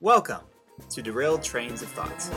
[0.00, 0.42] Welcome
[0.90, 2.30] to Derailed Trains of Thoughts.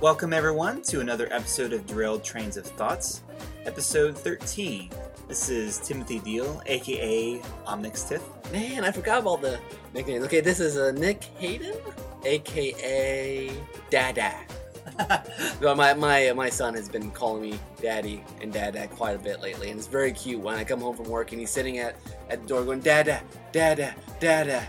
[0.00, 3.20] Welcome, everyone, to another episode of Derailed Trains of Thoughts,
[3.66, 4.88] episode 13.
[5.28, 8.08] This is Timothy Deal, aka Omnix
[8.52, 9.60] Man, I forgot about the
[9.94, 10.24] nicknames.
[10.24, 11.74] Okay, this is uh, Nick Hayden,
[12.24, 13.52] aka
[13.90, 14.34] Dada.
[15.62, 19.70] My, my my son has been calling me daddy and dada quite a bit lately,
[19.70, 21.96] and it's very cute when I come home from work and he's sitting at,
[22.28, 24.66] at the door going dada, dada, dada.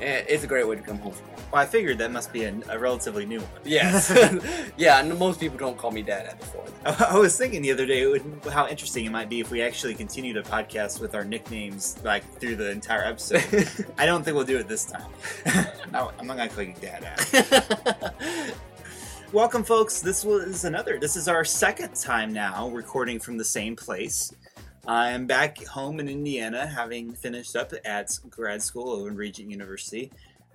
[0.00, 1.27] And it's a great way to come home from.
[1.50, 3.48] Well, I figured that must be a, a relatively new one.
[3.64, 4.10] Yes.
[4.76, 6.64] yeah, and most people don't call me dada before.
[6.84, 9.62] I I was thinking the other day would, how interesting it might be if we
[9.62, 13.68] actually continued a podcast with our nicknames like through the entire episode.
[13.98, 15.10] I don't think we'll do it this time.
[15.90, 18.54] no, I'm not gonna call you Dad.
[19.32, 20.00] Welcome, folks.
[20.00, 20.98] This was another.
[20.98, 24.32] This is our second time now recording from the same place.
[24.86, 29.50] I am back home in Indiana, having finished up at grad school over in Regent
[29.50, 30.10] University.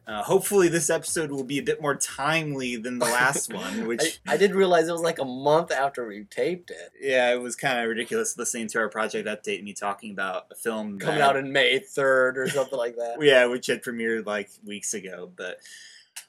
[0.06, 4.20] Uh, hopefully, this episode will be a bit more timely than the last one, which
[4.28, 6.92] I, I didn't realize it was like a month after we taped it.
[7.00, 10.48] Yeah, it was kind of ridiculous listening to our project update and me talking about
[10.52, 13.16] a film Coming that- out in May 3rd or something like that.
[13.22, 15.32] yeah, which had premiered like weeks ago.
[15.36, 15.60] But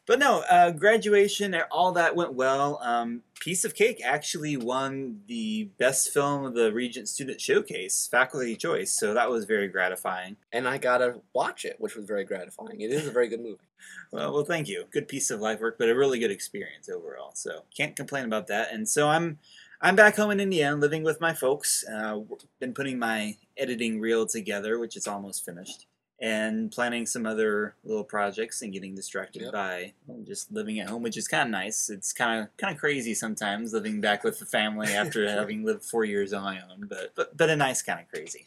[0.07, 2.79] but no, uh, graduation, all that went well.
[2.83, 8.57] Um, Piece of Cake actually won the best film of the Regent Student Showcase, faculty
[8.57, 8.93] choice.
[8.93, 10.37] So that was very gratifying.
[10.53, 12.81] and I got to watch it, which was very gratifying.
[12.81, 13.59] It is a very good movie.
[14.13, 14.85] Well, well, thank you.
[14.93, 17.33] Good piece of life work, but a really good experience overall.
[17.35, 18.73] So can't complain about that.
[18.73, 19.39] And so I'm
[19.83, 21.85] I'm back home in Indiana, living with my folks.
[21.87, 22.21] Uh,
[22.61, 25.87] been putting my editing reel together, which is almost finished,
[26.25, 29.53] and planning some other little projects and getting distracted Yep.
[29.53, 29.93] by
[30.25, 31.91] just living at home, which is kind of nice.
[31.91, 35.85] It's kind of kind of crazy sometimes living back with the family after having lived
[35.85, 38.47] four years on my own, but but but a nice kind of crazy.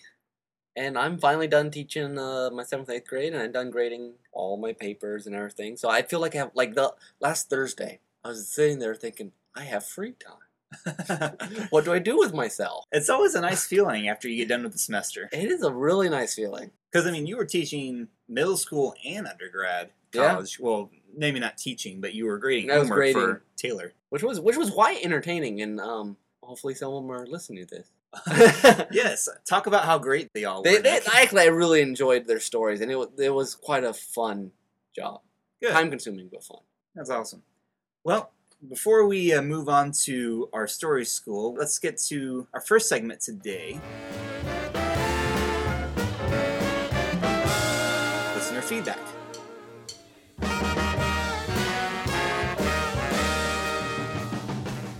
[0.76, 4.58] And I'm finally done teaching uh, my seventh, eighth grade, and I'm done grading all
[4.58, 5.78] my papers and everything.
[5.78, 9.32] So I feel like I have, like the last Thursday, I was sitting there thinking,
[9.56, 10.47] I have free time.
[11.70, 12.86] What do I do with myself?
[12.92, 15.30] it's always a nice feeling after you get done with the semester.
[15.32, 16.72] It is a really nice feeling.
[16.92, 20.34] Because I mean, you were teaching middle school and undergrad Yeah.
[20.34, 20.60] college.
[20.60, 23.42] Well, maybe not teaching, but you were grading I was homework for grading.
[23.58, 23.94] Taylor.
[24.10, 27.76] which was which was quite entertaining, and um, hopefully some of them are listening to
[27.76, 27.92] this.
[28.92, 30.80] yes, talk about how great they all were.
[30.80, 34.52] they, actually I really enjoyed their stories, and it was it was quite a fun
[34.96, 35.22] job,
[35.62, 35.72] Good.
[35.72, 36.60] time consuming but fun.
[36.96, 37.44] That's awesome.
[38.04, 38.32] Well,
[38.66, 43.22] before we uh, move on to our story school, let's get to our first segment
[43.22, 43.80] today.
[48.34, 49.00] Listener feedback.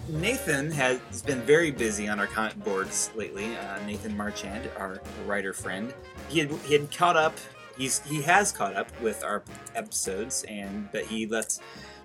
[0.08, 3.56] Nathan has been very busy on our comment boards lately.
[3.56, 5.94] Uh, Nathan Marchand, our writer friend,
[6.30, 7.36] he had, he had caught up.
[7.78, 9.44] He's he has caught up with our
[9.76, 11.60] episodes, and but he left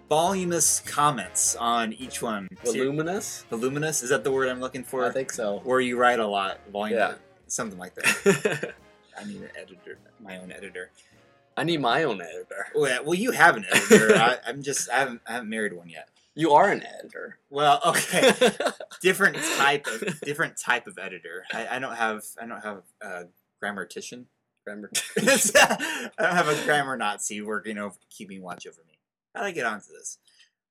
[0.08, 2.48] voluminous comments on each one.
[2.64, 5.04] Voluminous, Voluminous is that the word I'm looking for?
[5.04, 5.60] I think so.
[5.64, 7.14] Where you write a lot, volume, Yeah.
[7.46, 8.74] something like that.
[9.18, 10.90] I need an editor, my own editor.
[11.56, 12.66] I need my own editor.
[12.74, 14.14] Well, yeah, well, you have an editor.
[14.16, 16.08] I, I'm just I haven't I haven't married one yet.
[16.34, 17.36] You are an editor.
[17.50, 18.32] Well, okay.
[19.02, 21.44] different type of different type of editor.
[21.52, 23.24] I, I don't have I don't have a
[23.62, 24.24] grammatician.
[24.64, 24.90] Remember?
[25.18, 28.91] I don't have a grammar Nazi working over keeping watch over me.
[29.34, 30.18] How do I get onto this?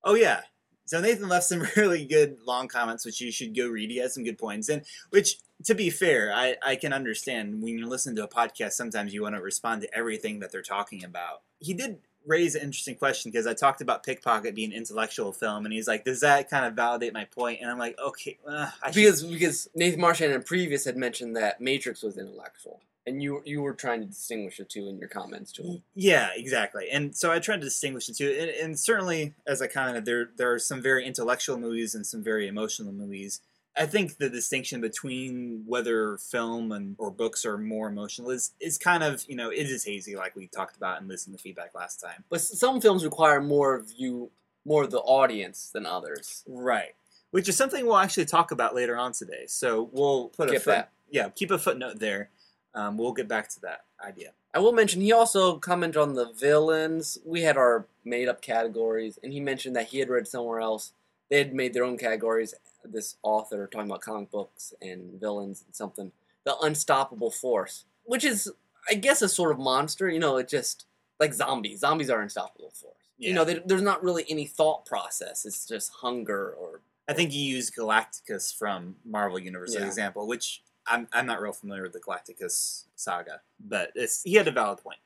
[0.04, 0.42] Oh yeah.
[0.86, 3.90] So Nathan left some really good long comments, which you should go read.
[3.90, 7.78] He has some good points, and which, to be fair, I, I can understand when
[7.78, 8.74] you listen to a podcast.
[8.74, 11.44] Sometimes you want to respond to everything that they're talking about.
[11.60, 15.74] He did raise an interesting question because I talked about Pickpocket being intellectual film, and
[15.74, 18.92] he's like, "Does that kind of validate my point?" And I'm like, "Okay, uh, I
[18.92, 23.42] should because because Nathan Marchand in previous had mentioned that Matrix was intellectual, and you
[23.46, 25.84] you were trying to distinguish the two in your comments to him.
[25.96, 26.90] Yeah, exactly.
[26.92, 28.36] And so I tried to distinguish the two.
[28.40, 32.24] And, and certainly, as I commented, there there are some very intellectual movies and some
[32.24, 33.42] very emotional movies.
[33.76, 38.78] I think the distinction between whether film and or books are more emotional is is
[38.78, 41.74] kind of you know it is hazy, like we talked about and listened to feedback
[41.74, 42.24] last time.
[42.30, 44.30] But some films require more of you,
[44.66, 46.44] more of the audience than others.
[46.48, 46.96] Right.
[47.32, 49.46] Which is something we'll actually talk about later on today.
[49.48, 52.30] So we'll put a foot, yeah, keep a footnote there.
[52.74, 54.32] Um, we'll get back to that idea.
[54.54, 57.18] I will mention he also commented on the villains.
[57.26, 60.94] We had our made up categories, and he mentioned that he had read somewhere else
[61.32, 62.54] they had made their own categories.
[62.84, 66.12] This author talking about comic books and villains and something,
[66.44, 68.52] the unstoppable force, which is
[68.90, 70.10] I guess a sort of monster.
[70.10, 70.86] You know, it just
[71.20, 71.80] like zombies.
[71.80, 72.96] Zombies are unstoppable force.
[73.18, 75.46] You know, they, there's not really any thought process.
[75.46, 80.28] It's just hunger or I think you used Galacticus from Marvel Universe as an example,
[80.28, 84.52] which I'm, I'm not real familiar with the Galacticus saga, but it's, he had a
[84.52, 85.00] valid point.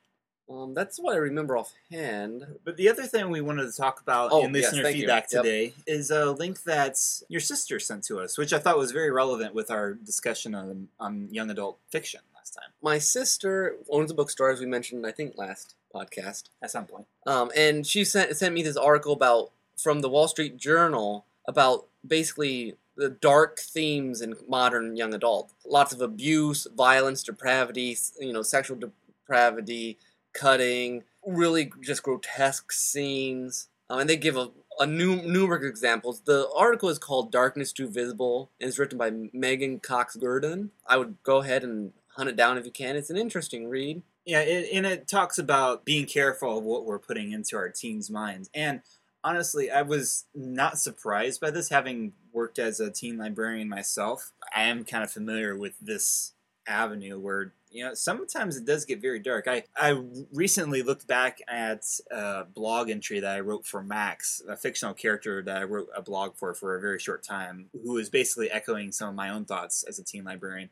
[0.50, 2.46] um, that's what I remember offhand.
[2.64, 4.94] But the other thing we wanted to talk about Oh, in yes, listener you.
[5.00, 5.42] feedback Yep.
[5.42, 9.10] today is a link that your sister sent to us, which I thought was very
[9.10, 14.14] relevant with our discussion on, on young adult fiction last time My sister owns a
[14.14, 16.44] bookstore, as we mentioned, I think last podcast.
[16.62, 17.06] at some point.
[17.26, 21.86] Um, and she sent sent me this article about from the Wall Street Journal about
[22.06, 25.52] basically the dark themes in modern young adult.
[25.64, 29.98] Lots of abuse, violence, depravity, you know, sexual depravity,
[30.32, 33.68] cutting, really just grotesque scenes.
[33.88, 34.50] Um, and they give a,
[34.80, 36.22] a new, numerous examples.
[36.22, 40.70] The article is called "Darkness Too Visible" and it's written by Meghan Cox Gurdon.
[40.86, 42.96] I would go ahead and hunt it down if you can.
[42.96, 44.02] It's an interesting read.
[44.24, 48.10] Yeah, it, and it talks about being careful of what we're putting into our teens'
[48.10, 48.50] minds.
[48.52, 48.80] And
[49.22, 54.32] honestly, I was not surprised by this, having worked as a teen librarian myself.
[54.54, 56.34] I am kind of familiar with this
[56.68, 59.48] avenue where you know sometimes it does get very dark.
[59.48, 60.00] I I
[60.32, 65.42] recently looked back at a blog entry that I wrote for Max, a fictional character
[65.42, 68.92] that I wrote a blog for for a very short time, who was basically echoing
[68.92, 70.70] some of my own thoughts as a teen librarian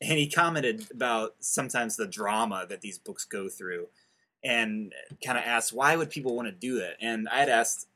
[0.00, 3.88] and he commented about sometimes the drama that these books go through
[4.44, 4.92] and
[5.24, 7.88] kind of asked why would people want to do it and i had asked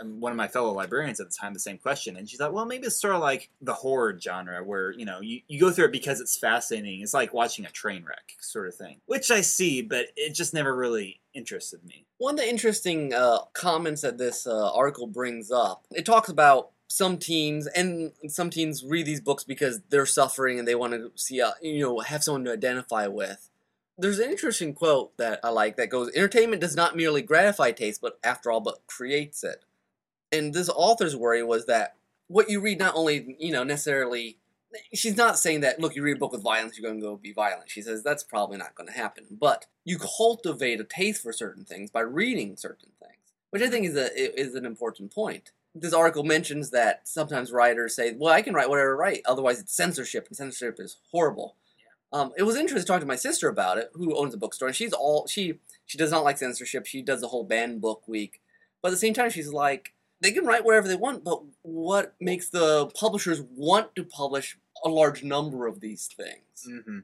[0.00, 2.52] um, one of my fellow librarians at the time the same question and she thought
[2.52, 5.70] well maybe it's sort of like the horror genre where you know you, you go
[5.70, 9.30] through it because it's fascinating it's like watching a train wreck sort of thing which
[9.30, 14.02] i see but it just never really interested me One of the interesting uh, comments
[14.02, 19.06] that this uh, article brings up, it talks about some teens, and some teens read
[19.06, 22.44] these books because they're suffering and they want to see, uh, you know, have someone
[22.44, 23.50] to identify with.
[23.98, 28.00] There's an interesting quote that I like that goes, "Entertainment does not merely gratify taste,
[28.00, 29.64] but after all, but creates it."
[30.34, 31.94] And this author's worry was that
[32.26, 34.38] what you read not only, you know, necessarily.
[34.92, 37.16] She's not saying that, look, you read a book with violence, you're going to go
[37.16, 37.70] be violent.
[37.70, 39.24] She says that's probably not going to happen.
[39.30, 43.86] But you cultivate a taste for certain things by reading certain things, which I think
[43.86, 45.52] is a is an important point.
[45.76, 49.60] This article mentions that sometimes writers say, "Well, I can write whatever I write, otherwise
[49.60, 51.54] it's censorship, and censorship is horrible."
[52.12, 54.68] Um, it was interesting to talk to my sister about it, who owns a bookstore,
[54.68, 56.86] and she's all she she does not like censorship.
[56.86, 58.40] She does the whole banned book week,
[58.82, 59.93] but at the same time, she's like,
[60.24, 64.88] they can write whatever they want, but what makes the publishers want to publish a
[64.88, 66.40] large number of these things?
[66.68, 66.98] mm-hmm.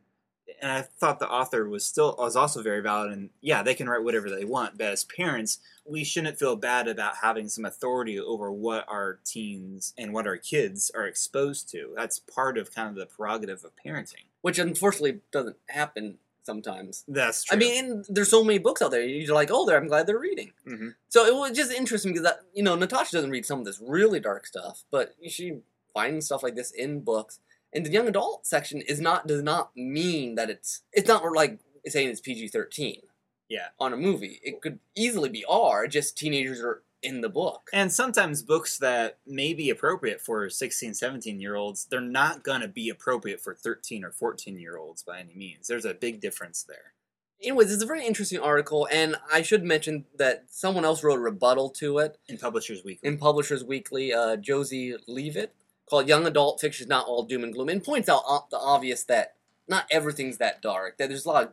[0.60, 3.88] and i thought the author was still was also very valid and yeah they can
[3.88, 8.18] write whatever they want but as parents we shouldn't feel bad about having some authority
[8.18, 12.88] over what our teens and what our kids are exposed to that's part of kind
[12.88, 17.04] of the prerogative of parenting Which unfortunately doesn't happen sometimes.
[17.08, 19.02] that's true I mean, there's so many books out there.
[19.02, 19.76] You're like, oh, there.
[19.76, 20.52] I'm glad they're reading.
[20.66, 20.94] Mhm.
[21.08, 23.80] So it was just interesting because that, you know, Natasha doesn't read some of this
[23.80, 25.60] really dark stuff, but she
[25.94, 27.40] finds stuff like this in books.
[27.72, 31.60] And the young adult section is not does not mean that it's it's not like
[31.86, 33.02] saying it's PG-13
[33.48, 34.40] yeah on a movie.
[34.42, 35.86] It could easily be R.
[35.86, 37.70] Just teenagers are in the book.
[37.72, 42.60] and sometimes books that may be appropriate for 16 17 year olds they're not going
[42.60, 46.20] to be appropriate for 13 or 14 year olds by any means there's a big
[46.20, 46.94] difference there
[47.42, 51.20] Anyways, it's a very interesting article, and I should mention that someone else wrote a
[51.20, 52.18] rebuttal to it.
[52.28, 55.54] in publishers weekly in Publishers Weekly, uh, Josie Leavitt,
[55.88, 59.04] called Young Adult Fiction is Not All Doom and Gloom, and points out the obvious
[59.04, 59.36] that
[59.66, 61.52] not everything's that dark, that there's a lot of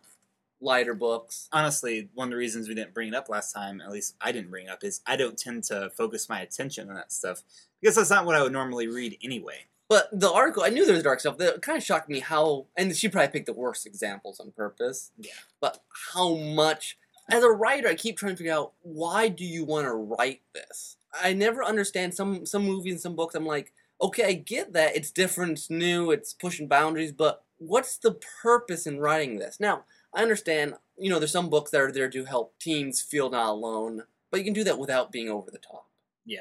[0.59, 1.47] lighter books.
[1.51, 4.31] honestly, one of the reasons we didn't bring it up last time, at least I
[4.31, 7.43] didn't bring it up, is I don't tend to focus my attention on that stuff
[7.81, 9.65] because that's not what I would normally read anyway.
[9.89, 11.37] But the article, I knew there was dark stuff.
[11.37, 15.11] That kind of shocked me how, and she probably picked the worst examples on purpose.
[15.17, 15.31] Yeah.
[15.61, 15.81] But
[16.13, 16.97] how much,
[17.29, 20.41] as a writer, I keep trying to figure out why do you want to write
[20.53, 20.97] this?
[21.21, 23.33] I never understand some some movies and some books.
[23.33, 23.71] I'm like,
[24.01, 28.85] okay, I get that it's different, it's new, it's pushing boundaries, but what's the purpose
[28.85, 29.59] in writing this?
[29.59, 29.85] Now,
[30.17, 33.51] I understand, you know, there's some books that are there to help teens feel not
[33.51, 35.89] alone, but you can do that without being over the top.
[36.25, 36.39] Yeah.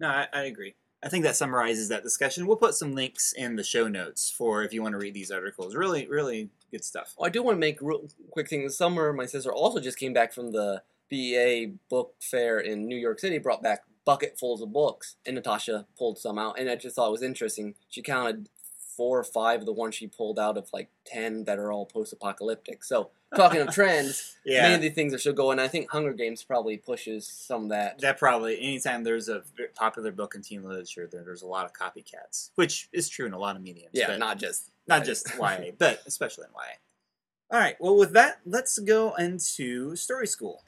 [0.00, 0.76] No, I, I agree.
[1.04, 2.46] I think that summarizes that discussion.
[2.46, 5.30] We'll put some links in the show notes for if you want to read these
[5.30, 5.74] articles.
[5.74, 7.14] Really, really good stuff.
[7.18, 8.62] Oh, I do want to make real quick thing.
[8.62, 12.96] This summer, my sister also just came back from the BEA book fair in New
[12.96, 16.96] York City, brought back bucketfuls of books, and Natasha pulled some out, and I just
[16.96, 17.74] thought it was interesting.
[17.90, 18.48] She counted
[18.96, 21.86] four or five of the ones she pulled out of like ten that are all
[21.86, 22.84] post-apocalyptic.
[22.84, 24.62] So, talking of trends, Yeah.
[24.62, 27.64] many of the things that should go, and I think Hunger Games probably pushes some
[27.64, 28.00] of that.
[28.00, 29.42] That probably anytime there's a
[29.74, 33.32] popular book in teen literature, there, there's a lot of copycats, which is true in
[33.32, 33.90] a lot of mediums.
[33.92, 36.76] yeah, but not just not just YA, but especially in YA.
[37.56, 37.76] All right.
[37.80, 40.64] Well, with that, let's go into story school.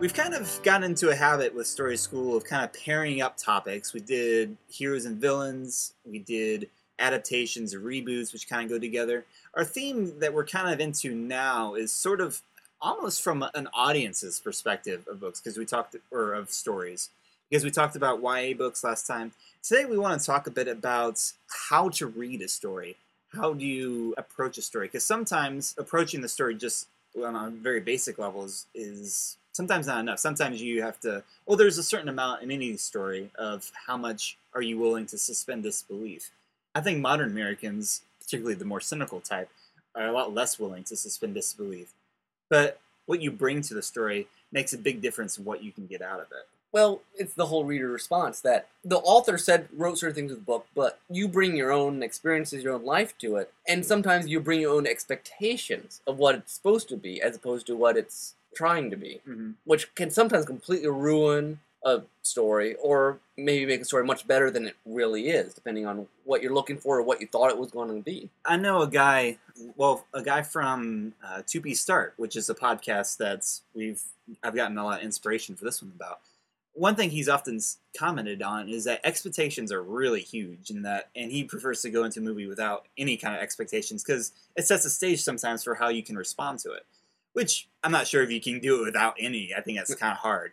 [0.00, 3.36] We've kind of gotten into a habit with Story School of kind of pairing up
[3.36, 3.92] topics.
[3.92, 9.26] We did heroes and villains, we did adaptations reboots, which kind of go together.
[9.52, 12.40] Our theme that we're kind of into now is sort of
[12.80, 17.10] almost from an audience's perspective of books, because we talked, or of stories,
[17.50, 19.32] because we talked about YA books last time.
[19.62, 21.20] Today we want to talk a bit about
[21.68, 22.96] how to read a story.
[23.34, 24.86] How do you approach a story?
[24.86, 26.88] Because sometimes approaching the story just
[27.22, 30.18] on a very basic level is, is sometimes not enough.
[30.18, 31.22] Sometimes you have to.
[31.46, 35.18] Well, there's a certain amount in any story of how much are you willing to
[35.18, 36.30] suspend disbelief.
[36.74, 39.50] I think modern Americans, particularly the more cynical type,
[39.94, 41.92] are a lot less willing to suspend disbelief.
[42.48, 45.86] But what you bring to the story makes a big difference in what you can
[45.86, 46.46] get out of it.
[46.72, 50.44] Well, it's the whole reader response that the author said wrote certain things with the
[50.44, 54.38] book, but you bring your own experiences, your own life to it, and sometimes you
[54.38, 58.34] bring your own expectations of what it's supposed to be, as opposed to what it's
[58.54, 59.52] trying to be, Mm-hmm.
[59.64, 64.66] which can sometimes completely ruin a story or maybe make a story much better than
[64.66, 67.70] it really is, depending on what you're looking for or what you thought it was
[67.70, 68.28] going to be.
[68.44, 69.38] I know a guy,
[69.76, 74.02] well, a guy from uh, To Be Start, which is a podcast that's we've
[74.42, 76.20] I've gotten a lot of inspiration for this one about.
[76.74, 77.58] One thing he's often
[77.98, 82.04] commented on is that expectations are really huge, and that and he prefers to go
[82.04, 85.74] into a movie without any kind of expectations because it sets a stage sometimes for
[85.74, 86.84] how you can respond to it.
[87.32, 89.54] Which I'm not sure if you can do it without any.
[89.56, 90.52] I think that's kind of hard,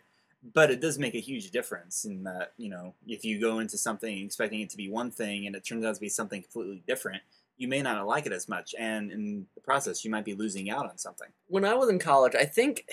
[0.54, 3.76] but it does make a huge difference in that you know if you go into
[3.76, 6.82] something expecting it to be one thing and it turns out to be something completely
[6.86, 7.22] different
[7.58, 10.70] you may not like it as much, and in the process, you might be losing
[10.70, 11.28] out on something.
[11.48, 12.86] When I was in college, I think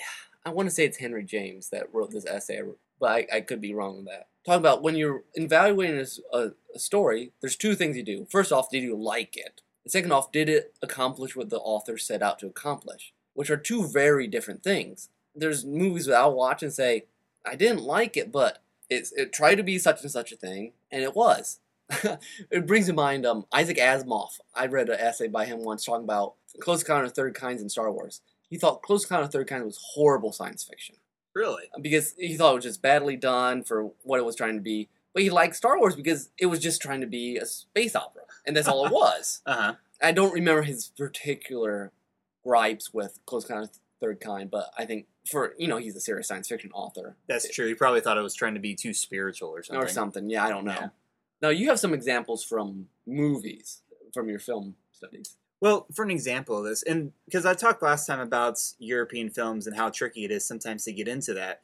[0.44, 2.62] I want to say it's Henry James that wrote this essay,
[3.00, 4.26] but I, I could be wrong with that.
[4.44, 8.26] Talking about when you're evaluating a story, there's two things you do.
[8.30, 9.62] First off, did you like it?
[9.84, 13.12] And second off, did it accomplish what the author set out to accomplish?
[13.36, 15.08] Which are two very different things.
[15.34, 17.04] There's movies that I'll watch and say,
[17.46, 20.72] I didn't like it, but it's, it tried to be such and such a thing,
[20.90, 21.60] and it was.
[22.50, 24.30] it brings to mind um, Isaac Asimov.
[24.54, 27.68] I read an essay by him once talking about Close Encounter of Third Kinds in
[27.68, 28.22] Star Wars.
[28.50, 30.96] He thought Close Encounter of Third Kinds was horrible science fiction
[31.34, 31.64] Really?
[31.80, 34.88] because he thought it was just badly done for what it was trying to be.
[35.12, 38.22] But he liked Star Wars because it was just trying to be a space opera,
[38.46, 39.42] and that's all it was.
[39.46, 39.74] Uh huh.
[40.02, 41.92] I don't remember his particular
[42.46, 46.00] gripes with Close Encounter of Third Kind, but I think for you know he's a
[46.00, 47.66] serious science fiction author That's true.
[47.66, 49.84] He probably thought it was trying to be too spiritual or something.
[49.84, 50.30] or something.
[50.30, 50.72] Yeah, I don't know.
[50.72, 50.88] Yeah.
[51.42, 53.82] Now you have some examples from movies
[54.14, 55.36] from your film studies.
[55.60, 59.66] Well, for an example of this, and because I talked last time about European films
[59.66, 61.62] and how tricky it is sometimes to get into that,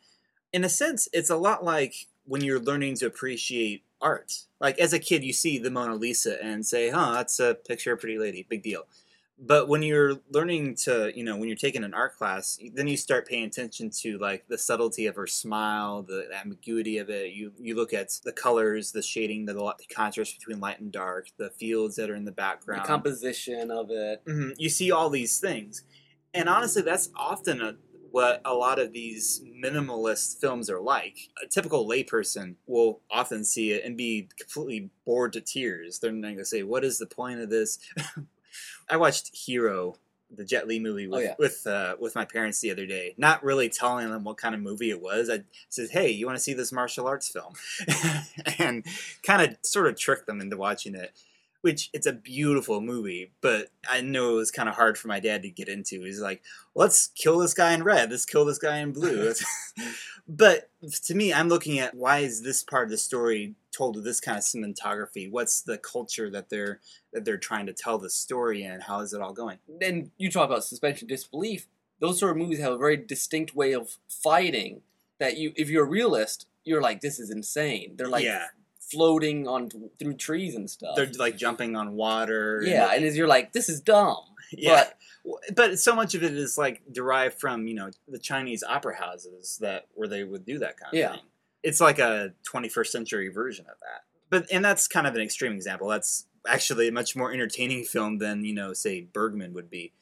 [0.53, 4.45] in a sense, it's a lot like when you're learning to appreciate art.
[4.61, 7.93] Like as a kid, you see the Mona Lisa and say, huh, that's a picture
[7.93, 8.87] of a pretty lady, big deal.
[9.45, 12.97] But when you're learning to, you know, when you're taking an art class, then you
[12.97, 17.33] start paying attention to like the subtlety of her smile, the ambiguity of it.
[17.33, 21.31] You you look at the colors, the shading, the, the contrast between light and dark,
[21.39, 24.23] the fields that are in the background The composition of it.
[24.25, 25.83] hmm You see all these things,
[26.33, 27.75] and honestly, that's often a,
[28.13, 31.17] what a lot of these minimalist films are like.
[31.43, 35.99] A typical layperson will often see it and be completely bored to tears.
[35.99, 37.81] They're not going to say, "What is the point of this?"
[38.91, 39.97] I watched Hero,
[40.35, 41.35] the Jet Li movie, with yeah.
[41.39, 43.15] with, uh, with my parents the other day.
[43.17, 45.31] Not really telling them what kind of movie it was.
[45.31, 47.55] I said, "Hey, you want to see this martial arts film?"
[48.59, 48.85] and
[49.23, 51.13] kind of sort of tricked them into watching it
[51.63, 55.21] which it's a beautiful movie, but I know it was kind of hard for my
[55.21, 56.03] dad to get into.
[56.03, 56.43] He's like,
[56.75, 59.33] let's kill this guy in red, let's kill this guy in blue.
[60.29, 60.71] but
[61.05, 64.21] to me, I'm looking at why is this part of the story told with this
[64.21, 65.31] kind of cinematography?
[65.31, 66.81] What's the culture that they're
[67.13, 68.81] that they're trying to tell the story in?
[68.81, 69.59] How is it all going?
[69.81, 71.69] then you talk about suspension of disbelief.
[72.01, 74.83] Those sort of movies have a very distinct way of fighting
[75.21, 77.95] that you, if you're a realist, you're like, this is insane.
[77.97, 78.47] They're like yeah,
[78.93, 80.97] floating on through trees and stuff.
[80.97, 82.63] they're like jumping on water.
[82.65, 84.19] yeah, and as you're like, this is dumb.
[84.53, 84.85] yeah.
[85.25, 88.97] But but so much of it is like derived from you know the Chinese opera
[88.97, 91.13] houses that where they would do that kind of Yeah.
[91.13, 91.21] thing.
[91.63, 94.03] It's like a 21st century version of that.
[94.31, 95.87] But and that's kind of an extreme example.
[95.89, 99.93] That's actually a much more entertaining film than you know say Bergman would be.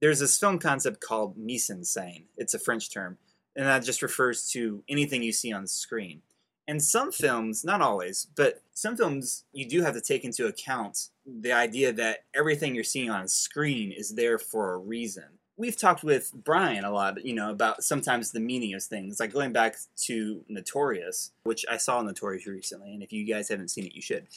[0.00, 2.22] There's this film concept called mise en scène.
[2.36, 3.18] It's a French term,
[3.56, 6.22] and that just refers to anything you see on screen.
[6.70, 11.08] And some films, not always, but some films, you do have to take into account
[11.26, 15.24] the idea that everything you're seeing on screen is there for a reason.
[15.56, 19.18] We've talked with Brian a lot, you know, about sometimes the meaning of things.
[19.18, 23.72] Like going back to Notorious, which I saw Notorious recently, and if you guys haven't
[23.72, 24.28] seen it, you should.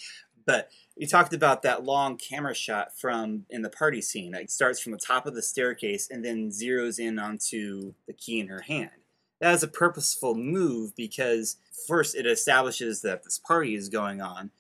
[0.44, 4.34] But you talked about that long camera shot from in the party scene.
[4.34, 8.40] It starts from the top of the staircase and then zeroes in onto the key
[8.40, 9.03] in her hand.
[9.44, 14.52] That is a purposeful move because first it establishes that this party is going on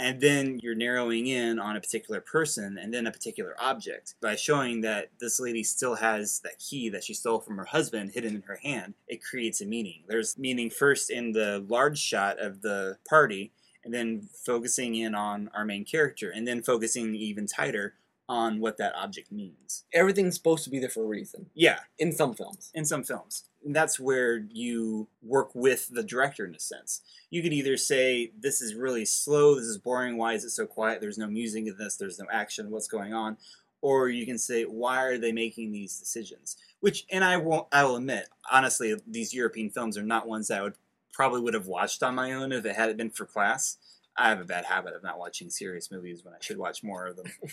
[0.00, 4.16] and then you're narrowing in on a particular person and then a particular object.
[4.20, 8.10] By showing that this lady still has that key that she stole from her husband
[8.14, 10.02] hidden in her hand it creates a meaning.
[10.08, 13.52] There's meaning first in the large shot of the party
[13.84, 17.94] and then focusing in on our main character and then focusing even tighter
[18.28, 19.84] on what that object means.
[19.92, 21.46] Everything's supposed to be there for a reason.
[21.54, 21.78] Yeah.
[21.96, 22.72] In some films.
[22.74, 23.44] in some films.
[23.64, 27.02] And that's where you work with the director in a sense.
[27.30, 30.66] You could either say, This is really slow, this is boring, why is it so
[30.66, 31.00] quiet?
[31.00, 33.36] There's no music in this, there's no action, what's going on?
[33.80, 36.56] Or you can say, Why are they making these decisions?
[36.80, 40.58] Which and I won't I will admit, honestly, these European films are not ones that
[40.58, 40.74] I would
[41.12, 43.76] probably would have watched on my own if it hadn't been for class.
[44.16, 47.06] I have a bad habit of not watching serious movies when I should watch more
[47.06, 47.26] of them.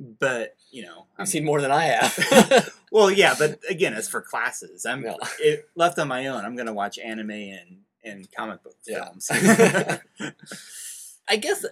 [0.00, 2.72] but, you know, I've seen more than I have.
[2.92, 4.86] well, yeah, but again, it's for classes.
[4.86, 5.18] I'm No.
[5.38, 6.44] it, left on my own.
[6.44, 9.04] I'm gonna watch anime and and comic book Yeah.
[9.04, 9.30] films.
[11.28, 11.64] I guess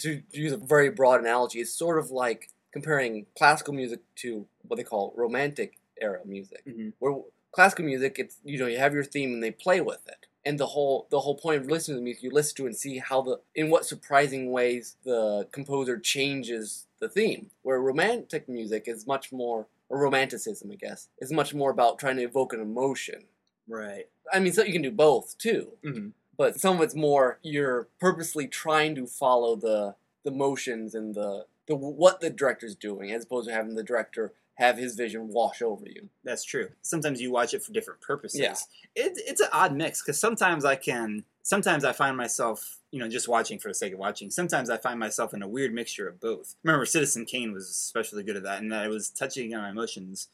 [0.00, 4.76] to use a very broad analogy, it's sort of like comparing classical music to what
[4.76, 6.64] they call romantic era music.
[6.66, 6.92] Mhm.
[6.98, 7.20] Where
[7.52, 10.58] classical music, it's you know you have your theme and they play with it, and
[10.58, 12.98] the whole the whole point of listening to the music, you listen to and see
[12.98, 17.50] how the in what surprising ways the composer changes the theme.
[17.62, 22.16] Where romantic music is much more or romanticism, I guess, is much more about trying
[22.16, 23.24] to evoke an emotion.
[23.68, 24.06] right.
[24.32, 27.88] I mean, so you can do both too hmm but some of it's more you're
[28.00, 33.24] purposely trying to follow the the motions and the the what the director's doing as
[33.24, 36.08] opposed to having the director have his vision wash over you.
[36.24, 36.70] That's true.
[36.82, 38.40] Sometimes you watch it for different purposes.
[38.40, 38.54] Yeah.
[38.96, 41.24] It, it's an odd mix because sometimes I can.
[41.42, 44.30] Sometimes I find myself, you know, just watching for the sake of watching.
[44.30, 46.56] Sometimes I find myself in a weird mixture of both.
[46.64, 49.70] Remember, Citizen Kane was especially good at that, and that it was touching on my
[49.70, 50.28] emotions.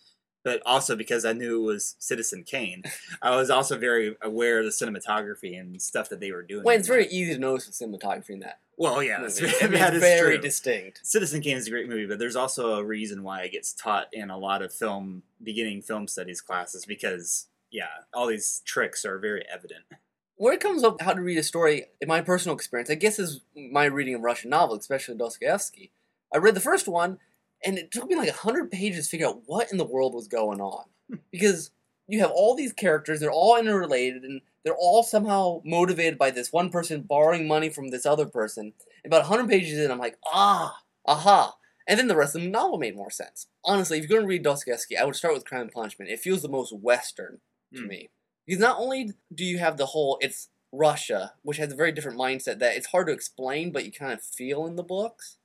[0.45, 2.83] But also because I knew it was Citizen Kane,
[3.23, 6.65] I was also very aware of the cinematography and stuff that they were doing.
[6.65, 8.59] Well, it's very easy to notice the cinematography in that.
[8.77, 9.41] well, yeah, that's.
[9.43, 10.43] I mean, that very true.
[10.43, 11.01] distinct.
[11.03, 14.09] Citizen Kane is a great movie, but there's also a reason why it gets taught
[14.13, 19.19] in a lot of film beginning film studies classes because yeah, all these tricks are
[19.19, 19.85] very evident.
[20.37, 23.19] Where it comes up how to read a story, in my personal experience, I guess
[23.19, 25.91] is my reading of Russian novels, especially Dostoevsky.
[26.33, 27.19] I read the first one,
[27.65, 30.29] and it took me like hundred pages to figure out what in the world was
[30.29, 30.85] going on,
[31.31, 31.71] because
[32.07, 36.53] you have all these characters, they're all interrelated, and they're all somehow motivated by this
[36.53, 38.73] one person borrowing money from this other person.
[39.03, 41.57] And about hundred pages in, I'm like, ah, aha.
[41.87, 43.47] And then the rest of the novel made more sense.
[43.65, 46.11] Honestly, if you're going to read Dostoevsky, I would start with Crime and Punishment.
[46.11, 47.41] It feels the most Western
[47.75, 47.89] to Hmm.
[47.89, 48.11] me.
[48.47, 52.19] Because not only do you have the whole, it's Russia, which has a very different
[52.19, 55.39] mindset that it's hard to explain, but you kind of feel in the books,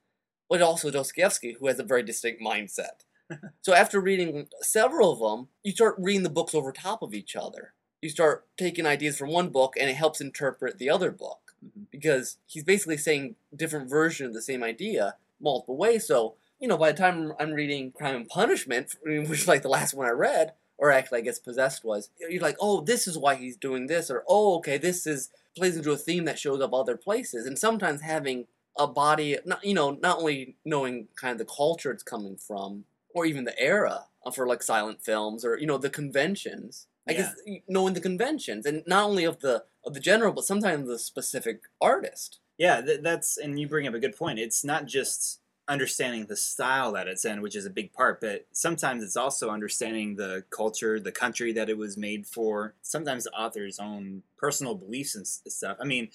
[0.49, 3.05] but also Dostoevsky, who has a very distinct mindset.
[3.61, 7.35] so after reading several of them, you start reading the books over top of each
[7.35, 7.73] other.
[8.01, 11.87] You start taking ideas from one book, and it helps interpret the other book Mhm.
[11.91, 16.07] because he's basically saying different version of the same idea multiple ways.
[16.07, 19.69] So you know, by the time I'm reading Crime and Punishment, which is like the
[19.69, 23.17] last one I read, or actually I guess Possessed was, you're like, oh, this is
[23.17, 26.61] why he's doing this, or oh, okay, this is plays into a theme that shows
[26.61, 28.47] up other places, and sometimes having
[28.79, 32.85] a body, not you know, not only knowing kind of the culture it's coming from,
[33.13, 36.87] or even the era uh, for like silent films, or you know, the conventions.
[37.07, 37.33] I guess
[37.67, 41.63] knowing the conventions, and not only of the of the general, but sometimes the specific
[41.81, 42.39] artist.
[42.59, 44.37] Yeah, th- that's and you bring up a good point.
[44.37, 48.47] It's not just understanding the style that it's in, which is a big part, but
[48.51, 52.73] sometimes it's also understanding the culture, the country that it was made for.
[52.81, 55.77] Sometimes the author's own personal beliefs and stuff.
[55.79, 56.09] I mean,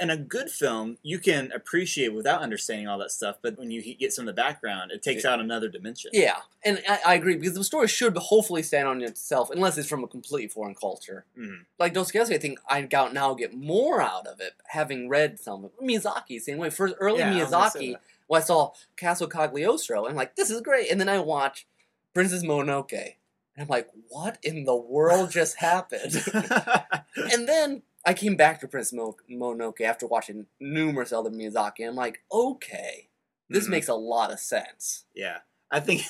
[0.00, 3.82] in a good film, you can appreciate without understanding all that stuff, but when you
[3.96, 6.10] get some of the background, it takes out another dimension.
[6.14, 9.88] Yeah, and I, I agree because the story should hopefully stand on itself, unless it's
[9.88, 11.24] from a completely foreign culture.
[11.36, 11.64] Mhm.
[11.78, 15.64] Like Dostoevsky, I think I got now get more out of it having read some
[15.64, 16.40] of Miyazaki.
[16.40, 18.00] Same way, first early Yeah, I Miyazaki, that.
[18.28, 21.66] when I saw Castle Cagliostro, and I'm like, this is great, and then I watch
[22.14, 26.22] Princess Mononoke, and I'm like, what in the world just happened?
[27.32, 31.88] and then I came back to Princess Mo- Mononoke after watching numerous other Miyazaki, and
[31.90, 33.08] I'm like, okay,
[33.50, 33.70] this Mhm.
[33.70, 35.04] makes a lot of sense.
[35.14, 35.38] yeah.
[35.70, 36.00] I think,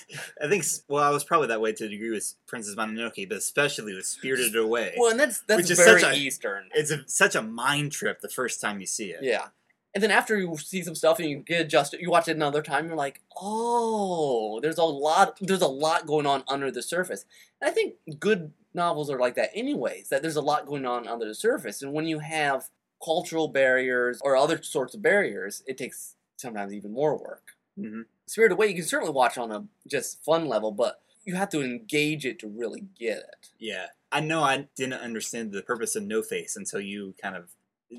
[0.40, 0.64] I think.
[0.86, 4.06] Well, I was probably that way to a degree with Princess Mononoke, but especially with
[4.06, 4.94] Spirited Away.
[4.96, 6.68] Well, and that's that's Which is very such a- Eastern.
[6.74, 9.20] it's a, such a mind trip the first time you see it.
[9.24, 9.48] Yeah.
[9.94, 12.62] And then after you see some stuff and you get adjusted, you watch it another
[12.62, 17.24] time, you're like, oh, there's a lot there's a lot going on under the surface.
[17.60, 21.06] And I think good novels are like that anyways, that there's a lot going on
[21.06, 21.82] under the surface.
[21.82, 22.70] And when you have
[23.04, 27.52] cultural barriers or other sorts of barriers, it takes sometimes even more work.
[27.78, 28.06] Mhm.
[28.26, 31.60] Spirited Away you can certainly watch on a just fun level, but you have to
[31.62, 33.50] engage it to really get it.
[33.58, 37.50] Yeah, I know I didn't understand the purpose of No Face until you kind of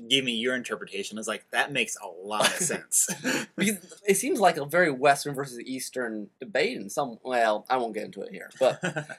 [0.08, 1.18] gave me your interpretation.
[1.18, 3.08] I was like, that makes a lot of sense.
[3.56, 7.18] Because it seems like a very Western versus Eastern debate in some.
[7.24, 8.80] Well, I won't get into it here, but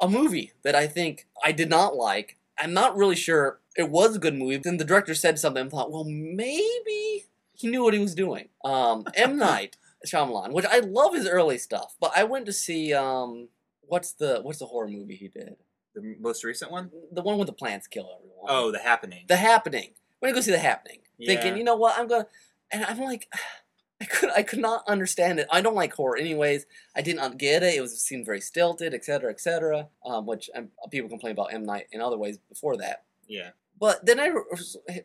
[0.00, 2.36] a movie that I think I did not like.
[2.58, 4.56] I'm not really sure it was a good movie.
[4.56, 5.62] Then the director said something.
[5.62, 8.48] and thought, well, maybe he knew what he was doing.
[8.64, 12.92] Um, M Night Shyamalan, which I love his early stuff, but I went to see
[12.92, 13.48] um,
[13.82, 15.56] what's the what's the horror movie he did?
[15.94, 16.90] the most recent one?
[17.12, 18.46] The one with the plants kill everyone.
[18.48, 19.24] Oh, The Happening.
[19.28, 19.90] The Happening.
[20.20, 22.26] When I go see The Happening, thinking, you know what, I'm gonna,
[22.70, 23.28] and I'm like,
[24.00, 25.46] I could, I could not understand it.
[25.50, 26.64] I don't like horror, anyways.
[26.96, 27.74] I didn't get it.
[27.74, 29.88] It was it seemed very stilted, etc., etc.
[30.04, 33.04] Um, which um, people complain about M Night in other ways before that.
[33.28, 33.50] Yeah.
[33.78, 34.30] But then I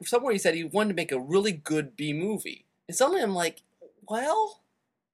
[0.03, 3.33] somewhere he said he wanted to make a really good B movie, and suddenly I'm
[3.33, 3.61] like,
[4.07, 4.61] well,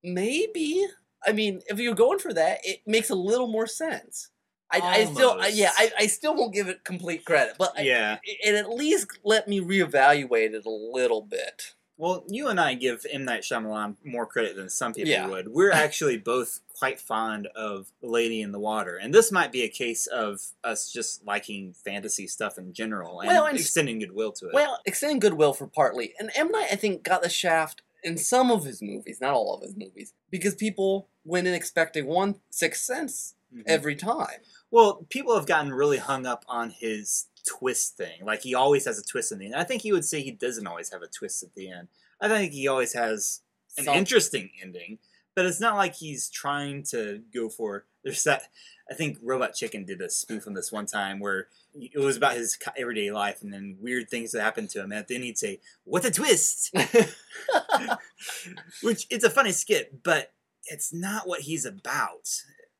[0.03, 0.85] maybe.
[1.25, 4.29] I mean, if you're going for that, it makes a little more sense.
[4.71, 7.81] I, I still, I, yeah, I, I still won't give it complete credit, but I,
[7.81, 8.17] Yeah.
[8.23, 11.73] it at least let me reevaluate it a little bit.
[11.97, 13.25] Well, you and I give M.
[13.25, 15.27] Night Shyamalan more credit than some people Yeah.
[15.27, 15.49] would.
[15.49, 18.97] We're actually both quite fond of Lady in the Water.
[18.97, 23.27] And this might be a case of us just liking fantasy stuff in general and
[23.27, 24.54] Well, and- extending goodwill to it.
[24.54, 28.49] Well, extending goodwill for partly, and M Night I think got the shaft in some
[28.49, 32.84] of his movies, not all of his movies, because people went in expecting one Sixth
[32.84, 33.62] Sense Mhm.
[33.67, 34.39] every time.
[34.71, 38.25] Well, people have gotten really hung up on his twist thing.
[38.25, 39.56] Like he always has a twist in the end.
[39.56, 41.88] I think he would say he doesn't always have a twist at the end.
[42.19, 43.41] I think he always has
[43.77, 44.99] an Some- interesting ending,
[45.36, 47.86] but it's not like he's trying to go for.
[48.04, 48.43] There's that.
[48.89, 52.36] I think Robot Chicken did a spoof on this one time where it was about
[52.36, 54.91] his everyday life and then weird things that happened to him.
[54.91, 56.75] And then he'd say, "What a twist!"
[58.84, 60.34] Which it's a funny skit, but
[60.65, 62.30] it's not what he's about.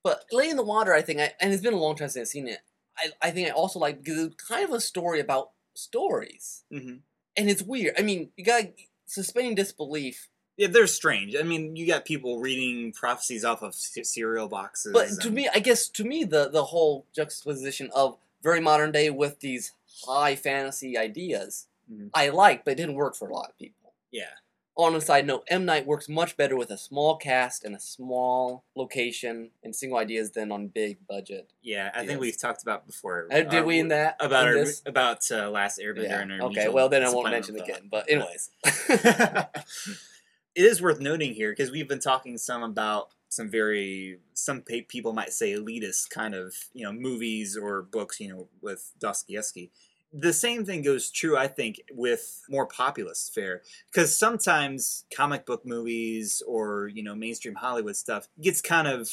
[0.04, 2.28] But Lady in the Water, I think, I, and it's been a long time since
[2.28, 2.60] I've seen it.
[2.97, 6.95] I, I think I also like because it's kind of a story about stories, hmm
[7.38, 7.95] and it's weird.
[7.97, 8.63] I mean, you got
[9.06, 10.27] suspending disbelief,
[10.58, 11.34] Yeah, they're strange.
[11.36, 14.91] I mean, you got people reading prophecies off of cereal boxes.
[14.93, 18.91] but to and- me, I guess to me, the the whole juxtaposition of very modern
[18.91, 19.71] day with these
[20.06, 22.10] high fantasy ideas, Mhm.
[22.13, 23.93] I like, but it didn't work for a lot of people.
[24.12, 24.34] yeah,
[24.77, 27.79] On a side note, M Night works much better with a small cast and a
[27.79, 31.51] small location and single ideas than on big budget.
[31.62, 31.91] yeah.
[31.93, 33.27] I think we've talked about before.
[33.29, 34.81] Uh, did our- we in that about in our this?
[34.86, 36.21] about uh, last Airbender Yeah.
[36.21, 36.69] and our Okay.
[36.69, 37.89] Well, then I won't mention it again.
[37.91, 39.45] But anyways, it
[40.55, 45.31] is worth noting here because we've been talking some about some very some people might
[45.34, 49.71] say elitist kind of you know movies or books you know with Dostoevsky.
[50.13, 55.65] The same thing goes true, I think, with more populist fare because sometimes comic book
[55.65, 59.12] movies or you know mainstream Hollywood stuff gets kind of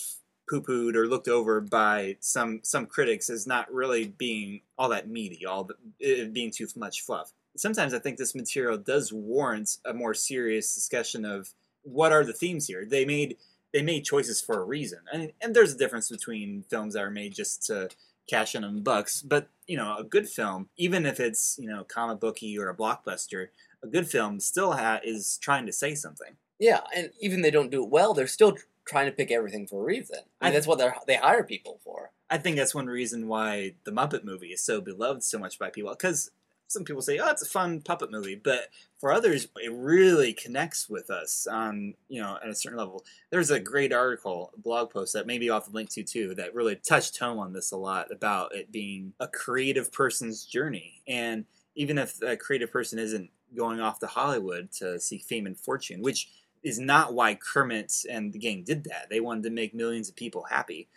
[0.51, 5.47] poo-pooed or looked over by some some critics as not really being all that meaty,
[5.47, 10.15] all the, being too much fluff sometimes I think this material does warrant a more
[10.15, 12.85] serious discussion of what are the themes here.
[12.85, 13.37] They made
[13.73, 17.11] they made choices for a reason, and and there's a difference between films that are
[17.11, 17.91] made just to
[18.29, 21.85] cash in on bucks, but you know a good film, even if it's you know
[21.85, 23.49] comic booky or a blockbuster,
[23.83, 26.37] a good film still ha- is trying to say something.
[26.59, 29.83] yeah, and even they don't do it well, they're still trying to pick everything for
[29.83, 30.19] a reason.
[30.41, 32.11] I mean, I- that's what they they hire people for.
[32.31, 35.71] I think that's one reason why the Muppet movie is so beloved so much by
[35.71, 36.31] people because
[36.69, 40.89] some people say, "Oh, it's a fun puppet movie," but for others, it really connects
[40.89, 43.05] with us on you know at a certain level.
[43.31, 46.77] There's a great article, blog post that maybe have to link to too that really
[46.77, 51.99] touched home on this a lot about it being a creative person's journey, and even
[51.99, 56.29] if a creative person isn't going off to Hollywood to seek fame and fortune, which
[56.63, 59.09] is not why Kermit and the gang did that.
[59.11, 60.89] They wanted to make millions of people happy.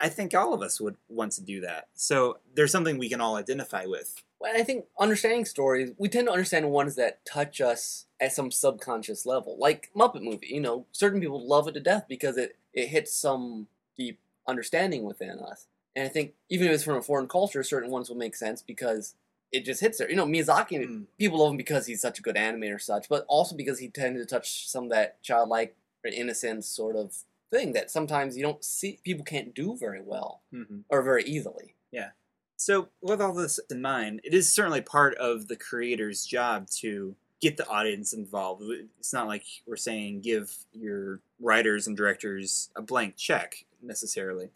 [0.00, 1.88] I think all of us would want to do that.
[1.94, 4.22] So there's something we can all identify with.
[4.46, 9.24] I think understanding stories, we tend to understand ones that touch us at some subconscious
[9.26, 10.48] level, like Muppet Movie.
[10.48, 15.04] You know, certain people love it to death because it it hits some deep understanding
[15.04, 15.66] within us.
[15.96, 18.60] And I think even if it's from a foreign culture, certain ones will make sense
[18.62, 19.14] because
[19.52, 20.10] it just hits there.
[20.10, 21.04] You know, Miyazaki, Mm.
[21.18, 24.20] people love him because he's such a good animator, such, but also because he tended
[24.26, 27.16] to touch some of that childlike or innocent sort of
[27.52, 30.80] thing that sometimes you don't see people can't do very well Mm-hmm.
[30.88, 31.76] or very easily.
[32.64, 37.14] So, with all this in mind, it is certainly part of the creator's job to
[37.42, 38.62] get the audience involved.
[38.98, 44.48] It's not like we're saying give your writers and directors a blank check necessarily.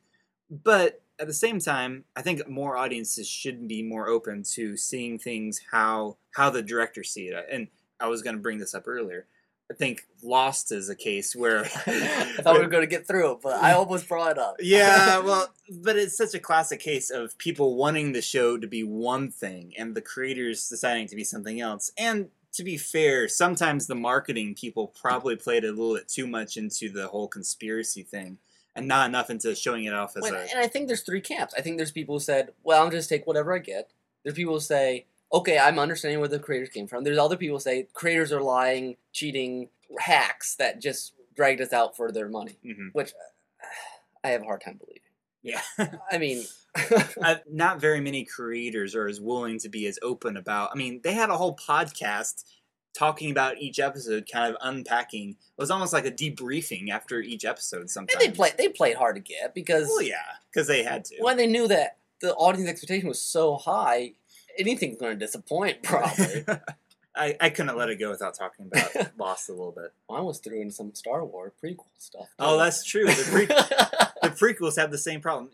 [0.50, 5.18] But at the same time, I think more audiences should be more open to seeing
[5.18, 7.46] things how how the directors see it.
[7.52, 7.68] And
[8.00, 9.26] I was going to bring this up earlier.
[9.70, 13.32] I think Lost is a case where I thought we were going to get through
[13.32, 14.56] it, but I almost brought it up.
[14.60, 18.82] yeah, well, but it's such a classic case of people wanting the show to be
[18.82, 21.92] one thing and the creators deciding to be something else.
[21.98, 26.56] And to be fair, sometimes the marketing people probably played a little bit too much
[26.56, 28.38] into the whole conspiracy thing
[28.74, 30.40] and not enough into showing it off as Wait, a.
[30.50, 31.52] and I think there's three camps.
[31.56, 33.90] I think there's people who said, "Well, I'm just take whatever I get."
[34.22, 37.60] There's people who say, "Okay, I'm understanding where the creators came from." There's other people
[37.60, 42.90] say creators are lying, cheating, hacks that just dragged us out for their money, Mhm.
[42.92, 43.66] which uh,
[44.24, 45.02] I have a hard time believing.
[45.42, 45.62] Yeah.
[46.10, 46.44] I mean,
[47.22, 50.70] uh, not very many creators are as willing to be as open about.
[50.72, 52.44] I mean, they had a whole podcast
[52.94, 55.30] talking about each episode, kind of unpacking.
[55.30, 57.88] It was almost like a debriefing after each episode.
[57.88, 60.16] Sometimes and they played they played hard to get because Well, yeah,
[60.52, 61.16] because they had to.
[61.20, 64.14] when they knew that the audience expectation was so high,
[64.58, 65.82] anything's going to disappoint.
[65.82, 66.44] Probably.
[67.18, 69.92] I, I couldn't let it go without talking about Lost a little bit.
[70.08, 72.28] I was threw in some Star Wars prequel stuff.
[72.38, 73.06] Oh, that's true.
[73.06, 73.46] The, pre-
[74.22, 75.50] the prequels have the same problem.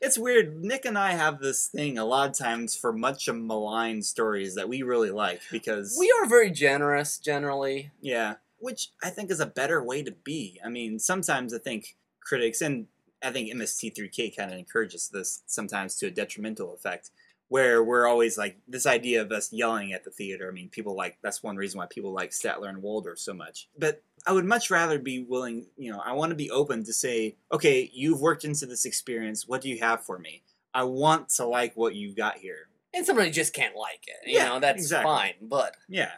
[0.00, 0.62] It's weird.
[0.62, 4.54] Nick and I have this thing a lot of times for much of maligned stories
[4.54, 7.90] that we really like because we are very generous generally.
[8.00, 10.60] Yeah, which I think is a better way to be.
[10.64, 12.86] I mean, sometimes I think critics, and
[13.22, 17.10] I think MST3K kind of encourages this sometimes to a detrimental effect,
[17.48, 20.48] where we're always like this idea of us yelling at the theater.
[20.48, 23.68] I mean, people like that's one reason why people like Statler and Waldorf so much.
[23.78, 26.92] But I would much rather be willing, you know, I want to be open to
[26.92, 29.48] say, okay, you've worked into this experience.
[29.48, 30.42] What do you have for me?
[30.74, 32.68] I want to like what you've got here.
[32.94, 34.28] And somebody just can't like it.
[34.28, 35.10] You Yeah, know, that's exactly.
[35.10, 35.34] fine.
[35.42, 36.10] But Yeah.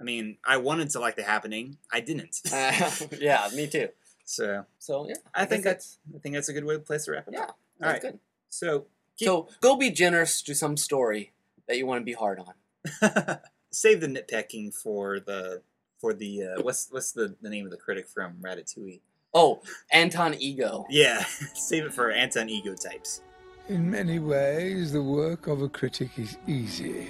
[0.00, 1.76] I mean, I wanted to like the happening.
[1.92, 2.40] I didn't.
[2.52, 3.88] uh, yeah, me too.
[4.24, 7.04] so So yeah, I, guess think that's I think that's a good way to place
[7.06, 7.48] to wrap it yeah, up.
[7.48, 8.12] All that's right.
[8.12, 8.20] good.
[8.48, 8.86] So
[9.18, 11.32] So go be generous to some story
[11.66, 12.54] that you want to be hard on.
[13.70, 15.62] save the nitpicking for the
[15.98, 19.00] for the uh, what's what's the, the name of the critic from Ratatouille?
[19.34, 19.60] Oh,
[19.92, 20.86] Anton Ego.
[20.88, 21.22] Yeah,
[21.54, 23.20] save it for Anton ego types.
[23.68, 27.08] In many ways, the work of a critic is easy.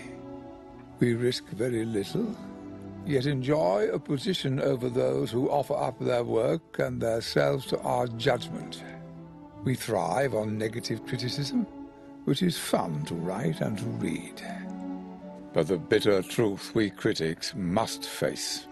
[0.98, 2.34] We risk very little,
[3.06, 7.78] yet enjoy a position over those who offer up their work and their selves to
[7.82, 8.82] our judgment.
[9.62, 11.66] We thrive on negative criticism,
[12.24, 14.42] which is fun to write and to read.
[15.52, 18.66] But the bitter truth we critics must face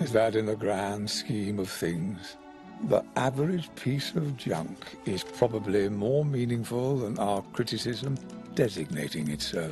[0.00, 2.36] is that in the grand scheme of things,
[2.84, 8.16] the average piece of junk is probably more meaningful than our criticism
[8.54, 9.70] designating it so.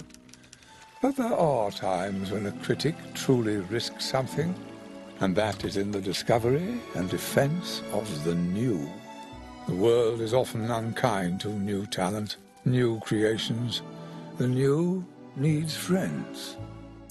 [1.01, 4.55] But there are times when a critic truly risks something,
[5.21, 8.91] and that is in the discovery and defense of the new.
[9.69, 12.37] The world is often unkind to new talent,
[12.69, 13.83] new creations.
[14.37, 15.05] The new
[15.37, 16.57] needs friends.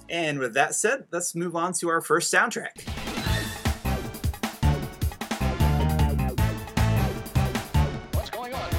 [0.10, 2.88] And with that said, let's move on to our first soundtrack.
[8.14, 8.72] What's going on?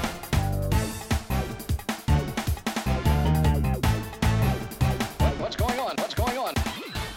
[5.17, 5.95] What, what's going on?
[5.97, 6.55] What's going on?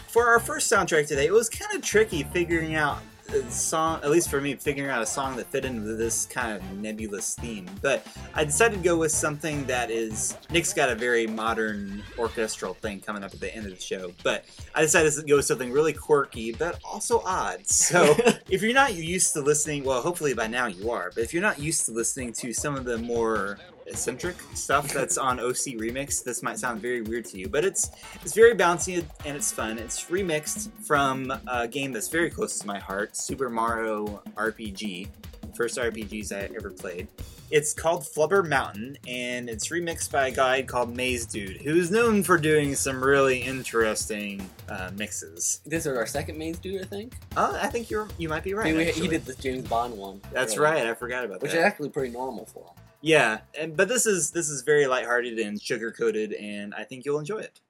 [0.09, 3.12] For our first soundtrack today, it was kind of tricky figuring out a
[3.49, 6.79] song, at least for me, figuring out a song that fit into this kind of
[6.79, 7.69] nebulous theme.
[7.81, 10.37] But I decided to go with something that is.
[10.51, 14.13] Nick's got a very modern orchestral thing coming up at the end of the show,
[14.23, 17.67] but I decided to go with something really quirky, but also odd.
[17.67, 18.15] So
[18.49, 21.43] if you're not used to listening, well, hopefully by now you are, but if you're
[21.43, 26.23] not used to listening to some of the more eccentric stuff that's on OC Remix,
[26.23, 27.91] this might sound very weird to you, but it's
[28.23, 29.79] it's very bouncy and it's fun.
[29.79, 35.09] It's remixed from a game that's very close to my heart, Super Mario RPG.
[35.55, 37.09] First RPGs I ever played.
[37.51, 42.39] It's called Flubber Mountain, and it's remixed by a guy called Mazedude, who's known for
[42.39, 45.61] doing some really interesting uh, mixes.
[45.67, 47.13] This is our second Mazedude, I think.
[47.37, 48.75] Oh, I think you're you might be I right.
[48.75, 50.23] mean, we, he did the James Bond one.
[50.33, 50.87] That's right.
[50.87, 51.43] I forgot about that.
[51.43, 52.82] Which is actually pretty normal for him.
[53.03, 57.05] Yeah, and but this is this is very lighthearted and sugar coated, and I think
[57.05, 57.61] you'll enjoy it.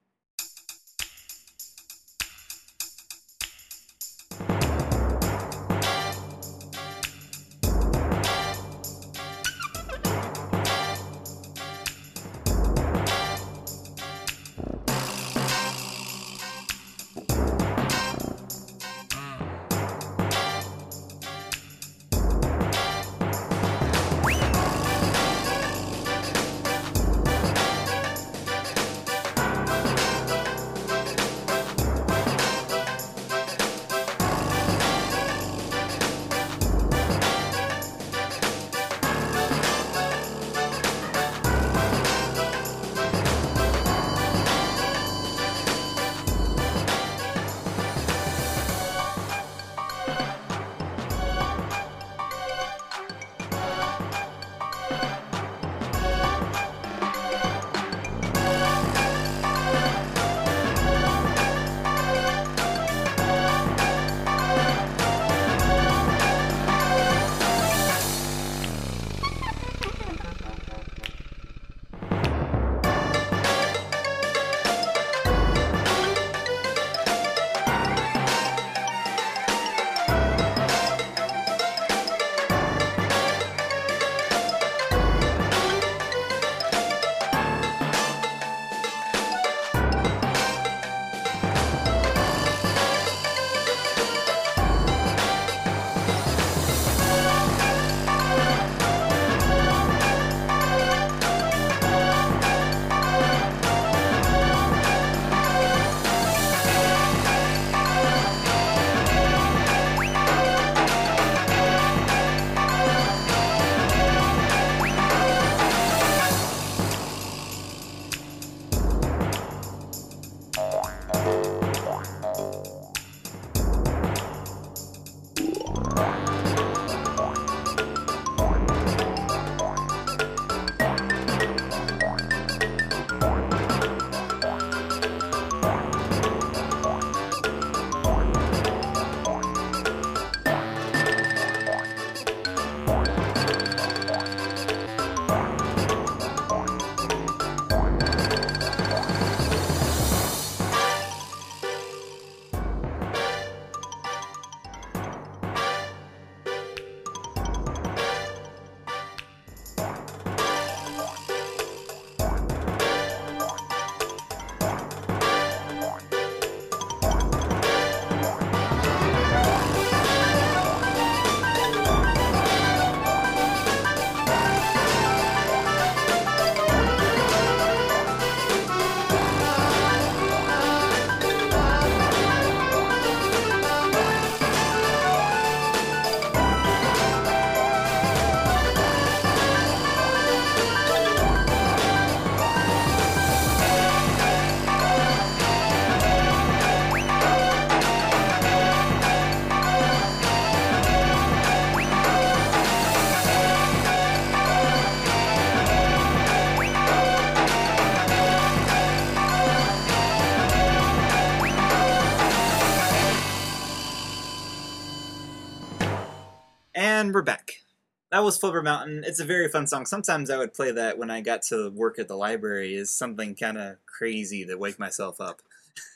[218.22, 219.02] Was Flipper Mountain.
[219.04, 219.84] It's a very fun song.
[219.84, 223.34] Sometimes I would play that when I got to work at the library is something
[223.34, 225.42] kind of crazy to wake myself up.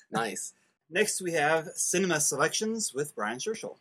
[0.08, 0.52] Nice.
[0.88, 3.76] Next we have Cinema Selections with Brian Scherschel.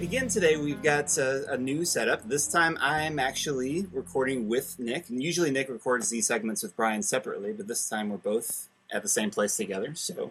[0.00, 2.28] Again, today we've got a, a new setup.
[2.28, 5.10] This time I'm actually recording with Nick.
[5.10, 9.02] And usually Nick records these segments with Brian separately, but this time we're both at
[9.02, 9.96] the same place together.
[9.96, 10.30] So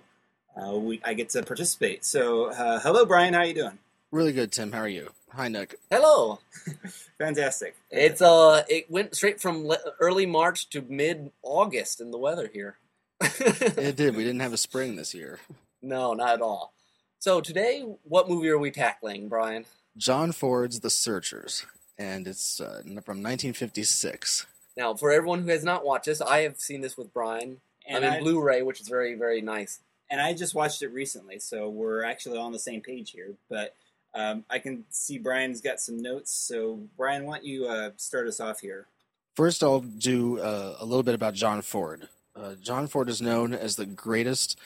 [0.56, 2.04] uh, we, I get to participate.
[2.06, 3.34] So, uh, hello, Brian.
[3.34, 3.80] How are you doing?
[4.12, 4.72] Really good, Tim.
[4.72, 5.12] How are you?
[5.32, 5.76] Hi, Nick.
[5.90, 6.40] Hello.
[7.18, 7.76] Fantastic.
[7.90, 12.50] It's uh, it went straight from le- early March to mid August in the weather
[12.54, 12.78] here.
[13.22, 14.16] It did.
[14.16, 15.40] We didn't have a spring this year.
[15.82, 16.74] no, not at all.
[17.20, 19.66] So today, what movie are we tackling, Brian?
[19.96, 21.66] John Ford's The Searchers,
[21.98, 24.48] and it's uh, from 1956.
[24.76, 27.58] Now, for everyone who has not watched this, I have seen this with Brian.
[27.88, 29.80] And I'm I, in Blu-ray, which is very, very nice.
[30.12, 33.34] And I just watched it recently, so we're actually on the same page here.
[33.50, 33.76] But
[34.14, 36.32] um, I can see Brian's got some notes.
[36.32, 38.88] So, Brian, why don't you uh, start us off here?
[39.36, 42.10] First, I'll do uh, a little bit about John Ford.
[42.36, 44.60] Uh, John Ford is known as the greatest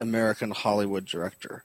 [0.00, 1.64] American Hollywood director.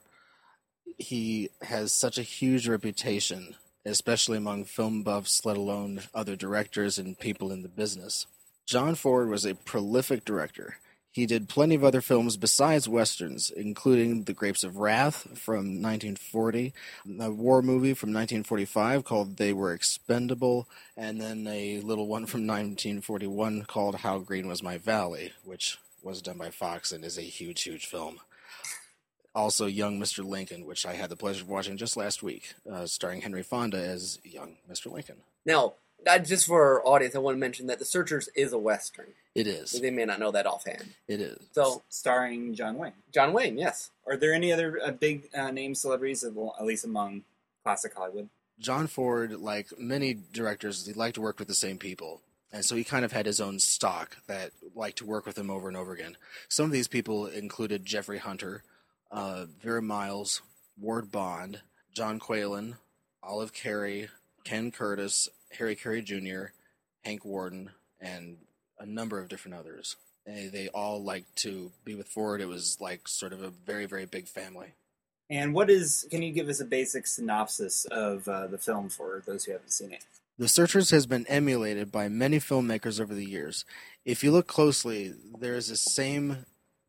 [0.97, 3.55] He has such a huge reputation,
[3.85, 8.25] especially among film buffs, let alone other directors and people in the business.
[8.65, 10.77] John Ford was a prolific director.
[11.11, 16.73] He did plenty of other films besides westerns, including The Grapes of Wrath from 1940,
[17.19, 22.41] a war movie from 1945 called They Were Expendable, and then a little one from
[22.41, 27.23] 1941 called How Green Was My Valley, which was done by Fox and is a
[27.23, 28.19] huge, huge film.
[29.33, 30.23] Also, Young Mr.
[30.23, 33.77] Lincoln, which I had the pleasure of watching just last week, uh, starring Henry Fonda
[33.77, 34.91] as young Mr.
[34.91, 35.17] Lincoln.
[35.45, 35.73] Now,
[36.07, 39.07] uh, just for our audience, I want to mention that The Searchers is a western.
[39.35, 39.71] It is.
[39.71, 40.93] They may not know that offhand.
[41.07, 41.37] It is.
[41.51, 42.93] So, starring John Wayne.
[43.11, 43.91] John Wayne, yes.
[44.07, 47.23] Are there any other uh, big uh, name celebrities, of- at least among
[47.63, 48.29] classic Hollywood?
[48.59, 52.21] John Ford, like many directors, he liked to work with the same people.
[52.51, 55.49] And so he kind of had his own stock that liked to work with him
[55.51, 56.17] over and over again.
[56.49, 58.63] Some of these people included Jeffrey Hunter,
[59.11, 60.41] uh, Vera Miles,
[60.77, 61.61] Ward Bond,
[61.93, 62.75] John Qualen,
[63.21, 64.09] Olive Carey,
[64.43, 66.51] Ken Curtis, Harry Carey Jr.,
[67.03, 68.37] Hank Worden, and
[68.79, 69.95] a number of different others.
[70.25, 72.41] They, they all liked to be with Ford.
[72.41, 74.73] It was like sort of a very, very big family.
[75.29, 76.07] And what is?
[76.09, 79.71] Can you give us a basic synopsis of uh, the film for those who haven't
[79.71, 80.03] seen it?
[80.39, 83.65] The Searchers has been emulated by many filmmakers over the years.
[84.05, 86.45] If you look closely, there is the same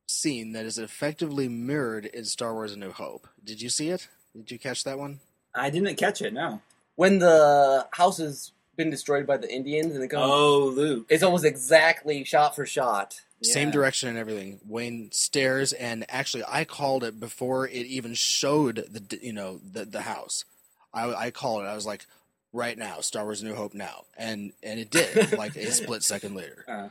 [0.07, 3.29] scene that is effectively mirrored in Star Wars A New Hope.
[3.43, 4.09] Did you see it?
[4.35, 5.21] Did you catch that one?
[5.55, 6.33] I didn't catch it.
[6.33, 6.63] No.
[7.01, 11.07] When the house has been destroyed by the Indians and it comes, Oh, Luke.
[11.09, 13.23] it's almost exactly shot for shot.
[13.43, 13.73] Same Yeah.
[13.73, 14.61] direction and everything.
[14.69, 19.87] Wayne stares, and actually, I called it before it even showed the you know the
[19.87, 20.45] the house.
[20.93, 21.69] I I called it.
[21.69, 22.05] I was like,
[22.53, 26.35] right now, Star Wars: New Hope now, and and it did like a split second
[26.35, 26.67] later.
[26.69, 26.89] Uh,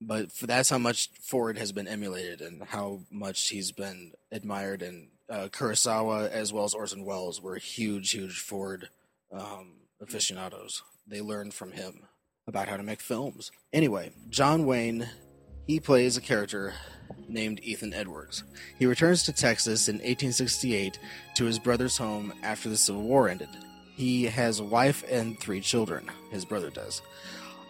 [0.00, 4.82] but for, that's how much Ford has been emulated and how much he's been admired.
[4.82, 8.88] And uh, Kurosawa, as well as Orson Welles, were huge, huge Ford
[9.32, 10.82] um, aficionados.
[11.06, 12.06] They learned from him
[12.46, 13.50] about how to make films.
[13.72, 15.08] Anyway, John Wayne,
[15.66, 16.74] he plays a character
[17.28, 18.44] named Ethan Edwards.
[18.78, 20.98] He returns to Texas in 1868
[21.36, 23.48] to his brother's home after the Civil War ended.
[23.96, 27.02] He has a wife and three children, his brother does.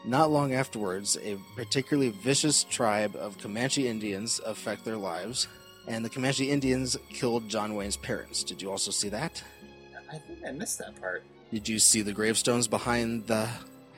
[0.04, 5.48] Not long afterwards, a particularly vicious tribe of Comanche Indians affect their lives,
[5.86, 8.44] and the Comanche Indians killed John Wayne's parents.
[8.44, 9.42] Did you also see that?
[10.10, 11.24] I think I missed that part.
[11.52, 13.48] Did you see the gravestones behind the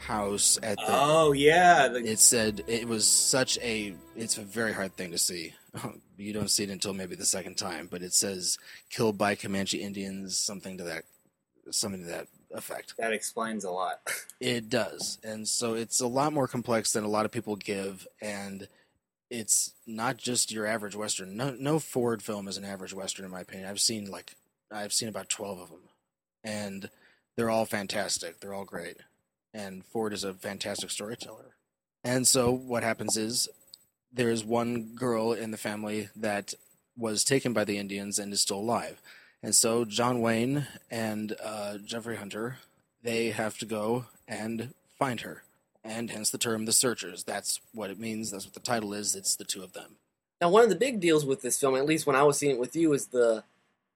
[0.01, 4.73] house at the Oh yeah, the, it said it was such a it's a very
[4.73, 5.55] hard thing to see.
[6.17, 8.59] You don't see it until maybe the second time but it says
[8.91, 11.05] killed by comanche indians something to that
[11.71, 12.93] something to that effect.
[12.99, 14.01] That explains a lot.
[14.41, 15.19] it does.
[15.25, 18.69] And so it's a lot more complex than a lot of people give and
[19.31, 21.39] it's not just your average western.
[21.39, 23.71] No no ford film is an average western in my opinion.
[23.71, 24.35] I've seen like
[24.71, 25.89] i've seen about 12 of them.
[26.45, 26.91] And
[27.41, 28.99] they're all fantastic they're all great
[29.53, 31.57] and Ford is a fantastic storyteller.
[32.05, 33.49] And so what happens is
[34.13, 36.55] there's one girl in the family that
[36.97, 39.01] was taken by the Indians and is still alive.
[39.43, 42.59] And so John Wayne and uh, Jeffrey Hunter,
[43.03, 45.43] they have to go and find her.
[45.83, 47.25] And hence the term the searchers.
[47.25, 48.31] That's what it means.
[48.31, 49.15] That's what the title is.
[49.15, 49.97] It's the two of them.
[50.41, 52.55] Now, one of the big deals with this film, at least when I was seeing
[52.55, 53.45] it with you, is the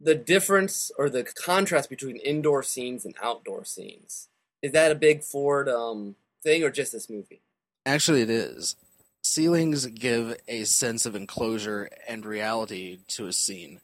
[0.04, 4.28] the difference or the contrast between indoor scenes and outdoor scenes.
[4.62, 7.40] Is that a big Ford um, thing, or just this movie?
[7.86, 8.76] Actually, it is.
[9.22, 13.80] Ceilings give a sense of enclosure and reality to a scene.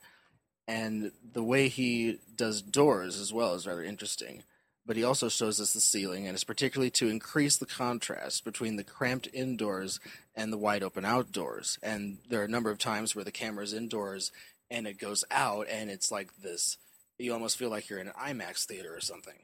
[0.68, 4.42] And the way he does doors as well is rather interesting.
[4.86, 8.76] But he also shows us the ceiling, and it's particularly to increase the contrast between
[8.76, 10.00] the cramped indoors
[10.34, 11.78] and the wide open outdoors.
[11.82, 14.32] And there are a number of times where the camera's indoors
[14.70, 16.76] and it goes out, and it's like this.
[17.18, 19.34] You almost feel like you're in an IMAX theater or something.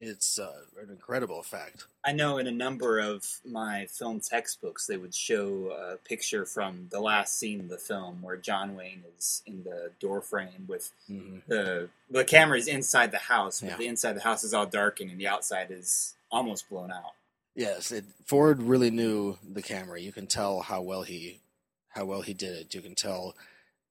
[0.00, 1.86] It's uh, an incredible effect.
[2.04, 6.86] I know in a number of my film textbooks, they would show a picture from
[6.90, 10.92] the last scene of the film where John Wayne is in the door frame with
[11.08, 13.76] hmm the the camera is inside the house, but Yeah.
[13.76, 17.12] the inside of the house is all darkened and the outside is almost blown out.
[17.56, 20.00] Yes, it, Ford really knew the camera.
[20.00, 21.40] You can tell how well he
[21.88, 22.74] how well he did it.
[22.74, 23.34] You can tell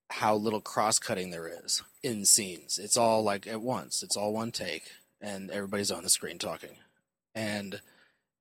[0.09, 2.77] how little cross cutting there is in scenes.
[2.77, 4.01] It's all like at once.
[4.03, 4.91] It's all one take,
[5.21, 6.77] and everybody's on the screen talking,
[7.35, 7.81] and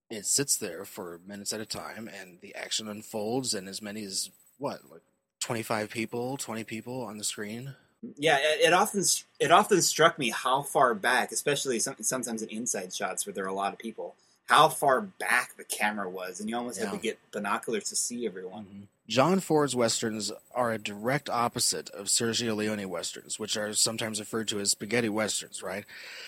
[0.08, 4.04] it sits there for minutes at a time, and the action unfolds, and as many
[4.04, 5.02] as what like
[5.40, 7.74] twenty five people, twenty people on the screen.
[8.16, 9.02] Yeah, it, it often
[9.40, 13.44] it often struck me how far back, especially some, sometimes in inside shots where there
[13.44, 14.14] are a lot of people,
[14.46, 18.26] how far back the camera was, and you almost had to get binoculars to see
[18.26, 18.64] everyone.
[18.64, 18.82] Mm-hmm.
[19.08, 24.48] John Ford's westerns are a direct opposite of Sergio Leone westerns, which are sometimes referred
[24.48, 25.84] to as spaghetti westerns, right?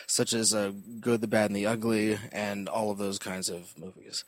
[0.06, 3.76] Such as uh, Good, the Bad, and the Ugly, and all of those kinds of
[3.76, 4.24] movies.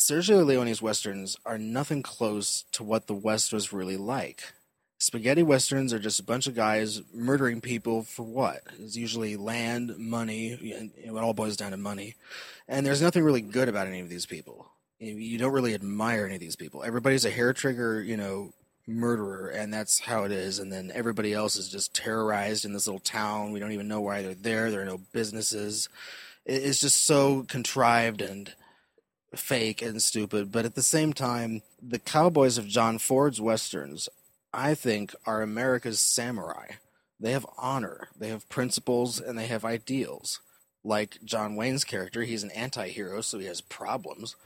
[0.00, 4.54] Sergio Leone's westerns are nothing close to what the West was really like.
[5.00, 8.62] Spaghetti westerns are just a bunch of guys murdering people for what?
[8.80, 10.48] It's usually land, money,
[10.96, 12.14] it all boils down to money.
[12.66, 14.70] And there's nothing really good about any of these people.
[15.00, 16.82] You don't really admire any of these people.
[16.82, 18.52] Everybody's a hair trigger, you know,
[18.88, 20.58] murderer, and that's how it is.
[20.58, 23.52] And then everybody else is just terrorized in this little town.
[23.52, 24.70] We don't even know why they're there.
[24.70, 25.88] There are no businesses.
[26.44, 28.52] It's just so contrived and
[29.36, 30.50] fake and stupid.
[30.50, 34.08] But at the same time, the cowboys of John Ford's westerns,
[34.52, 36.72] I think, are America's samurai.
[37.20, 40.40] They have honor, they have principles, and they have ideals.
[40.84, 44.36] Like John Wayne's character, he's an anti hero, so he has problems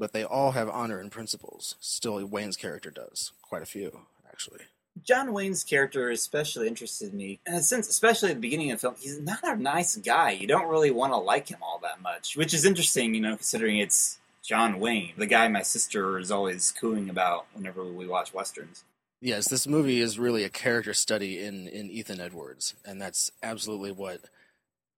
[0.00, 1.76] but they all have honor and principles.
[1.78, 4.60] Still, Wayne's character does quite a few, actually.
[5.04, 8.94] John Wayne's character especially interested me, and since especially at the beginning of the film,
[8.98, 10.32] he's not a nice guy.
[10.32, 13.36] You don't really want to like him all that much, which is interesting, you know,
[13.36, 18.34] considering it's John Wayne, the guy my sister is always cooing about whenever we watch
[18.34, 18.84] westerns.
[19.20, 23.92] Yes, this movie is really a character study in in Ethan Edwards, and that's absolutely
[23.92, 24.22] what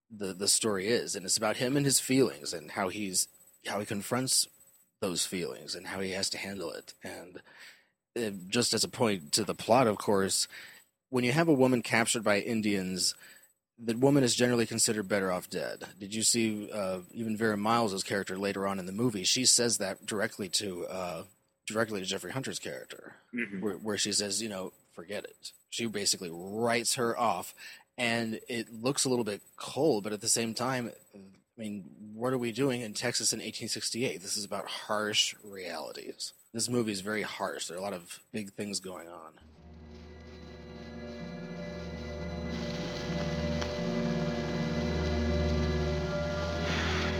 [0.09, 1.15] the the story is.
[1.15, 3.27] And it's about him and his feelings and how he's
[3.67, 4.47] how he confronts
[5.03, 6.93] those feelings and how he has to handle it.
[7.03, 7.41] And
[8.17, 10.47] uh, just as a point to the plot, of course,
[11.09, 13.13] when you have a woman captured by Indians,
[13.77, 15.83] the woman is generally considered better off dead.
[15.99, 19.25] Did you see uh, even Vera Miles' character later on in the movie?
[19.25, 21.23] She says that directly to uh,
[21.67, 23.61] directly to Jeffrey Hunter's character, Mhm.
[23.61, 25.51] where, where she says, you know, forget it.
[25.69, 27.53] She basically writes her off,
[27.97, 30.91] and it looks a little bit cold, but at the same time,
[31.55, 31.83] I mean,
[32.15, 34.21] what are we doing in Texas in 1868?
[34.21, 36.33] This is about harsh realities.
[36.51, 37.67] This movie is very harsh.
[37.67, 39.33] There are a lot of big things going on.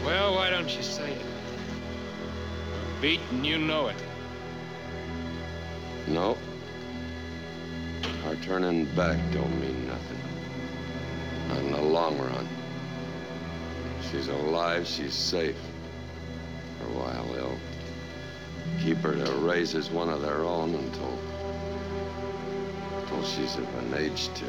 [0.04, 1.26] Well, why don't you say it?
[2.86, 3.96] We're beaten, you know it.
[6.08, 6.38] No.
[8.26, 10.18] Our turning back don't mean nothing.
[11.50, 12.48] Not in the long run.
[14.14, 15.58] She's alive, she's safe.
[16.80, 17.58] For a while, they'll
[18.80, 21.20] keep her to raise as one of their own until.
[23.02, 24.46] until she's of an age to.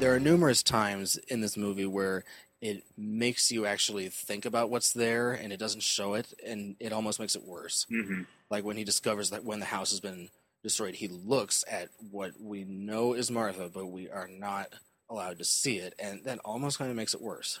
[0.00, 2.24] There are numerous times in this movie where
[2.60, 6.92] it makes you actually think about what's there and it doesn't show it and it
[6.92, 7.86] almost makes it worse.
[7.90, 8.24] Mm-hmm.
[8.50, 10.28] Like when he discovers that when the house has been
[10.62, 14.68] destroyed, he looks at what we know is Martha, but we are not
[15.08, 17.60] allowed to see it, and that almost kind of makes it worse.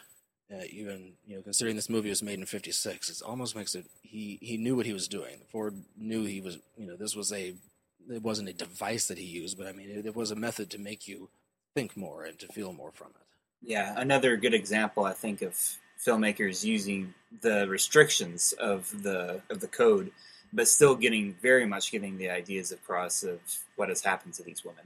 [0.52, 3.86] Uh, even you know, considering this movie was made in '56, it almost makes it.
[4.02, 5.38] He he knew what he was doing.
[5.50, 6.58] Ford knew he was.
[6.76, 7.54] You know, this was a.
[8.08, 10.70] It wasn't a device that he used, but I mean, it, it was a method
[10.70, 11.28] to make you
[11.74, 13.26] think more and to feel more from it.
[13.60, 15.58] Yeah, another good example, I think, of
[15.98, 20.12] filmmakers using the restrictions of the of the code,
[20.52, 23.40] but still getting very much getting the ideas across of
[23.74, 24.84] what has happened to these women.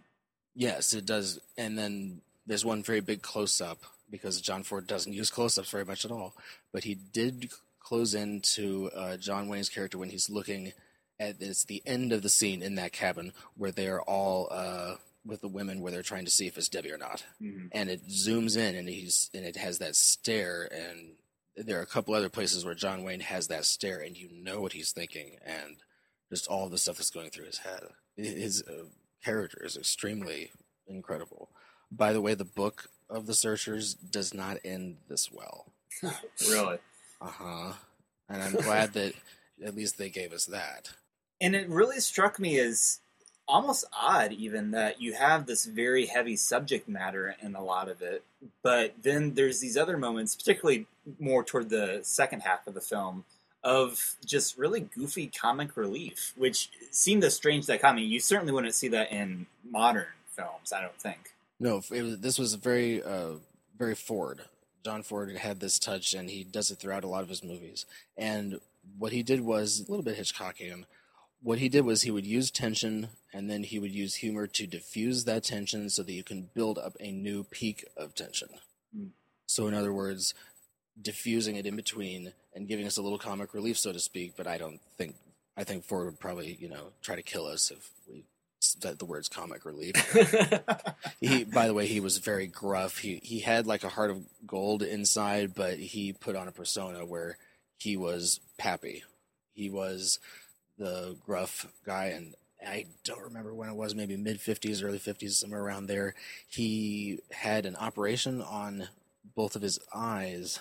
[0.54, 1.40] Yes, it does.
[1.58, 5.70] And then there's one very big close up because John Ford doesn't use close ups
[5.70, 6.34] very much at all.
[6.72, 10.72] But he did close into uh, John Wayne's character when he's looking
[11.18, 14.94] at it's the end of the scene in that cabin where they are all uh,
[15.24, 17.24] with the women where they're trying to see if it's Debbie or not.
[17.42, 17.68] Mhm.
[17.72, 21.16] And it zooms in and he's and it has that stare and
[21.56, 24.61] there are a couple other places where John Wayne has that stare and you know
[24.62, 25.76] what he's thinking and
[26.30, 27.82] just all the stuff that's going through his head.
[28.16, 28.84] His uh,
[29.22, 30.52] character is extremely
[30.86, 31.50] incredible.
[31.90, 35.66] By the way, the book of the Searchers does not end this well.
[36.48, 36.78] Really.
[37.20, 37.72] Uh huh.
[38.28, 39.12] And I'm glad that
[39.62, 40.90] at least they gave us that.
[41.40, 43.00] And it really struck me as
[43.50, 48.00] almost odd, even that you have this very heavy subject matter in a lot of
[48.00, 48.22] it,
[48.62, 50.86] but then there's these other moments, particularly
[51.18, 53.24] more toward the second half of the film,
[53.62, 58.04] of just really goofy comic relief, which seemed a strange dichotomy.
[58.04, 61.32] You certainly wouldn't see that in modern films, I don't think.
[61.61, 63.34] No, it was, this was very, uh,
[63.78, 64.40] very Ford.
[64.82, 67.84] John Ford had this touch, and he does it throughout a lot of his movies.
[68.16, 68.61] And
[68.98, 70.84] what he did was a little bit Hitchcockian.
[71.42, 74.66] What he did was he would use tension, and then he would use humor to
[74.66, 78.48] diffuse that tension, so that you can build up a new peak of tension.
[78.94, 79.08] Hmm.
[79.46, 80.32] So, in other words,
[81.00, 84.34] diffusing it in between and giving us a little comic relief, so to speak.
[84.36, 85.14] But I don't think
[85.56, 88.24] I think Ford would probably, you know, try to kill us if we
[88.61, 89.94] said the words comic relief.
[91.20, 94.22] he by the way he was very gruff he he had like a heart of
[94.46, 97.38] gold inside but he put on a persona where
[97.78, 99.02] he was pappy
[99.54, 100.18] he was
[100.78, 102.34] the gruff guy and
[102.66, 106.14] i don't remember when it was maybe mid 50s early 50s somewhere around there
[106.46, 108.88] he had an operation on
[109.34, 110.58] both of his eyes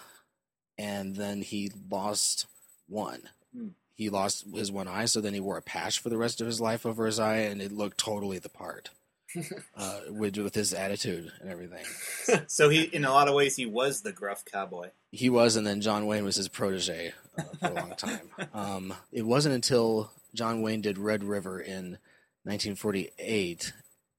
[0.77, 2.45] and then he lost
[2.87, 3.69] one Hmm.
[3.99, 6.47] He lost his one eye so then he wore a patch for the rest of
[6.47, 8.89] his life over his eye and it looked totally the part
[9.75, 11.85] uh, with with his attitude and everything.
[12.47, 14.89] so he, in a lot of ways, he was the gruff cowboy.
[15.11, 18.21] He was, and then John Wayne was his protege uh, for a long time.
[18.55, 21.99] Um, it wasn't until John Wayne did Red River in
[22.43, 23.71] 1948,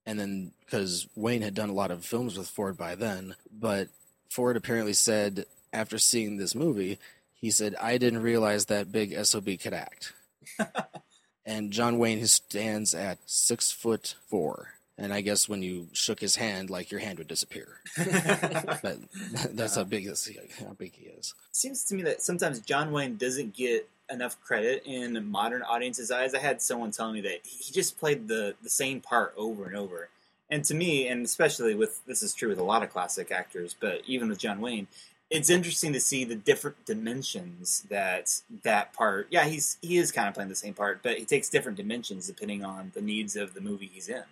[0.06, 3.88] and then because Wayne had done a lot of films with Ford by then, but
[4.30, 6.98] Ford apparently said after seeing this movie,
[7.40, 10.12] he said, "I didn't realize that big sob could act."
[11.46, 14.74] and John Wayne, stands at six foot four.
[15.00, 17.80] And I guess when you shook his hand, like your hand would disappear.
[17.96, 18.98] but
[19.52, 21.34] that's how big this, how big he is.
[21.52, 26.34] seems to me that sometimes John Wayne doesn't get enough credit in modern audiences' eyes.
[26.34, 29.74] I had someone tell me that he just played the, the same part over and
[29.74, 30.10] over.
[30.50, 33.74] And to me, and especially with this is true with a lot of classic actors,
[33.80, 34.88] but even with John Wayne,
[35.30, 39.28] it's interesting to see the different dimensions that that part.
[39.30, 42.26] Yeah, he's he is kind of playing the same part, but he takes different dimensions
[42.26, 44.24] depending on the needs of the movie he's in.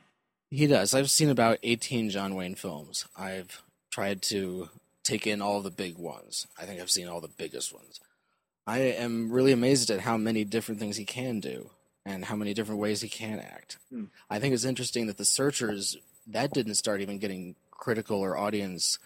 [0.51, 0.95] He does.
[0.95, 3.07] I've seen about 18 John Wayne films.
[3.17, 4.71] I've tried to
[5.05, 6.47] take in all the big ones.
[6.59, 8.01] I think I've seen all the biggest ones.
[8.67, 11.71] I am really amazed at how many different things he can do
[12.05, 13.79] and how many different ways he can act.
[13.91, 14.05] Hmm.
[14.29, 15.97] I think it's interesting that The Searchers,
[16.27, 18.99] that didn't start even getting critical or audience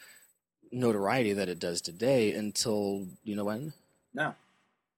[0.73, 3.73] notoriety that it does today until, you know when?
[4.14, 4.35] No,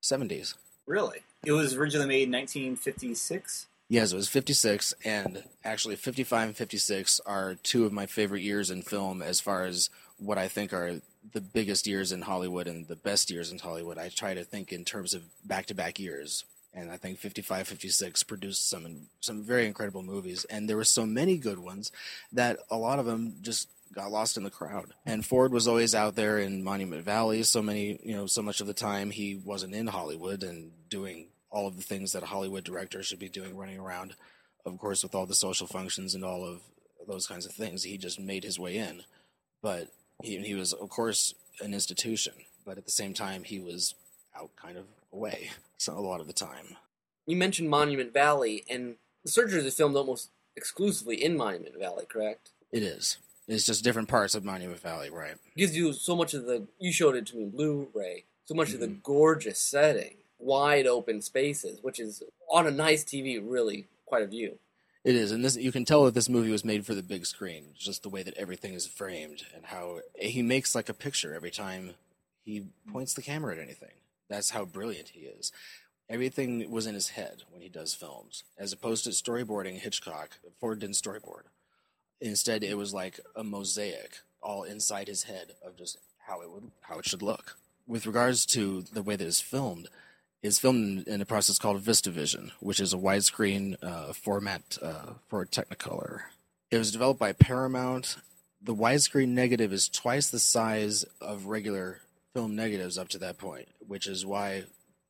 [0.02, 0.54] 70s.
[0.86, 3.66] really, it was originally made in 1956.
[3.88, 8.70] Yes, it was 56, and actually 55 and 56 are two of my favorite years
[8.70, 11.00] in film as far as what I think are
[11.32, 13.98] the biggest years in Hollywood and the best years in Hollywood.
[13.98, 16.44] I try to think in terms of back to back years.
[16.76, 21.06] And I think 55, 56 produced some some very incredible movies, and there were so
[21.06, 21.92] many good ones
[22.32, 24.94] that a lot of them just got lost in the crowd.
[25.06, 27.42] And Ford was always out there in Monument Valley.
[27.42, 31.28] So many, you know, so much of the time he wasn't in Hollywood and doing
[31.50, 34.14] all of the things that a Hollywood director should be doing, running around.
[34.66, 36.62] Of course, with all the social functions and all of
[37.06, 39.02] those kinds of things, he just made his way in.
[39.62, 39.88] But
[40.22, 42.32] he, he was, of course, an institution.
[42.64, 43.94] But at the same time, he was
[44.36, 45.50] out kind of away
[45.84, 46.76] so a lot of the time.
[47.26, 52.50] You mentioned Monument Valley, and The Searchers is filmed almost exclusively in Monument Valley, correct?
[52.72, 53.18] It is.
[53.46, 55.36] It's just different parts of Monument Valley, right?
[55.56, 58.72] gives you so much of the you showed it to me in Blu-ray, so much
[58.72, 59.02] of the Mhm.
[59.02, 64.58] gorgeous setting, wide open spaces, which is on a nice TV really quite a view.
[65.04, 67.26] It is, and this you can tell that this movie was made for the big
[67.26, 67.74] screen.
[67.74, 71.50] Just the way that everything is framed and how he makes like a picture every
[71.50, 71.94] time
[72.42, 73.92] he points the camera at anything.
[74.28, 75.52] That's how brilliant he is.
[76.08, 80.38] Everything was in his head when he does films, as opposed to storyboarding Hitchcock.
[80.58, 81.44] Ford didn't storyboard.
[82.20, 86.70] Instead, it was like a mosaic, all inside his head of just how it would
[86.82, 87.56] how it should look.
[87.86, 89.88] With regards to the way that it's filmed,
[90.42, 95.44] it's filmed in a process called VistaVision, which is a widescreen uh, format uh, for
[95.44, 96.20] Technicolor.
[96.70, 98.16] It was developed by Paramount.
[98.62, 102.00] The widescreen negative is twice the size of regular
[102.32, 104.64] film negatives up to that point, which is why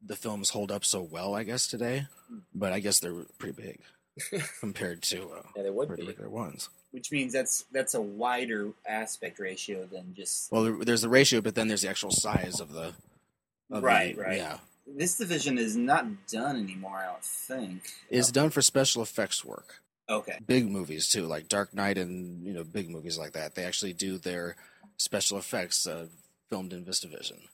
[0.04, 2.06] the films hold up so well, I guess, today.
[2.54, 3.80] But I guess they're pretty big
[4.60, 6.06] compared to uh, Yeah, they would be.
[6.06, 6.68] regular ones.
[6.92, 11.54] which means that's that's a wider aspect ratio than just Well, there's the ratio, but
[11.54, 12.92] then there's the actual size of the.
[13.70, 14.36] Of the- Right, right.
[14.36, 14.58] Yeah,
[14.96, 16.98] VistaVision is not done anymore.
[16.98, 17.82] I don't think.
[18.10, 19.80] it's done for special effects work.
[20.08, 20.38] Okay.
[20.46, 23.54] big movies too, like Dark Knight and you know big movies like that.
[23.54, 24.54] They actually do their
[24.98, 26.06] special effects uh,
[26.50, 27.48] filmed in VistaVision.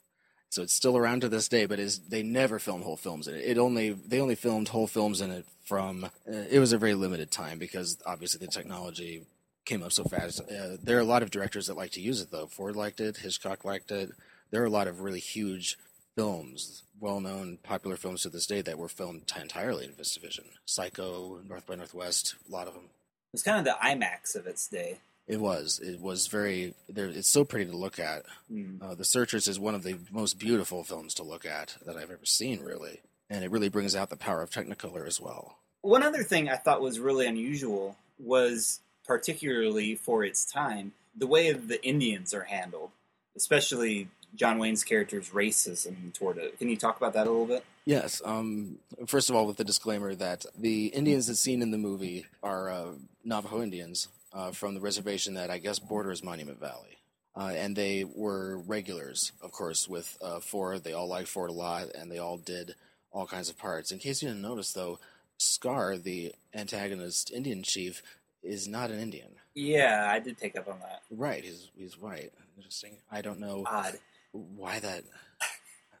[0.51, 3.35] So it's still around to this day, but is they never film whole films in
[3.35, 3.45] it.
[3.45, 6.93] It only they only filmed whole films in it from uh, it was a very
[6.93, 9.23] limited time because obviously the technology
[9.63, 10.41] came up so fast.
[10.41, 12.47] Uh, there are a lot of directors that like to use it though.
[12.47, 14.11] Ford liked it, Hitchcock liked it.
[14.51, 15.77] There are a lot of really huge
[16.17, 20.47] films, well-known, popular films to this day that were filmed entirely in VistaVision.
[20.65, 22.89] Psycho, North by Northwest, a lot of them.
[23.33, 24.99] It's kind of the IMAX of its day.
[25.31, 25.79] It was.
[25.79, 26.73] It was very.
[26.89, 28.23] There, it's so pretty to look at.
[28.51, 28.81] Mm.
[28.81, 32.11] Uh, the Searchers is one of the most beautiful films to look at that I've
[32.11, 35.57] ever seen, really, and it really brings out the power of Technicolor as well.
[35.83, 41.53] One other thing I thought was really unusual was, particularly for its time, the way
[41.53, 42.91] the Indians are handled,
[43.37, 46.59] especially John Wayne's character's racism toward it.
[46.59, 47.63] Can you talk about that a little bit?
[47.85, 48.21] Yes.
[48.25, 52.25] Um, first of all, with the disclaimer that the Indians that's seen in the movie
[52.43, 52.85] are uh,
[53.23, 56.97] Navajo Indians uh, from the reservation that I guess borders Monument Valley.
[57.35, 60.83] Uh, and they were regulars, of course, with uh, Ford.
[60.83, 62.75] They all liked Ford a lot, and they all did
[63.11, 63.91] all kinds of parts.
[63.91, 64.99] In case you didn't notice, though,
[65.37, 68.01] Scar, the antagonist Indian chief,
[68.43, 69.29] is not an Indian.
[69.55, 71.03] Yeah, I did pick up on that.
[71.09, 72.31] Right, he's he's white.
[72.57, 72.97] Interesting.
[73.11, 73.97] I don't know Odd.
[74.31, 75.03] why that.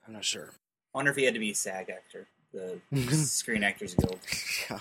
[0.05, 0.51] I'm not sure.
[0.93, 2.79] I wonder if he had to be a SAG actor, the
[3.15, 4.19] Screen Actors Guild.
[4.69, 4.79] Yeah.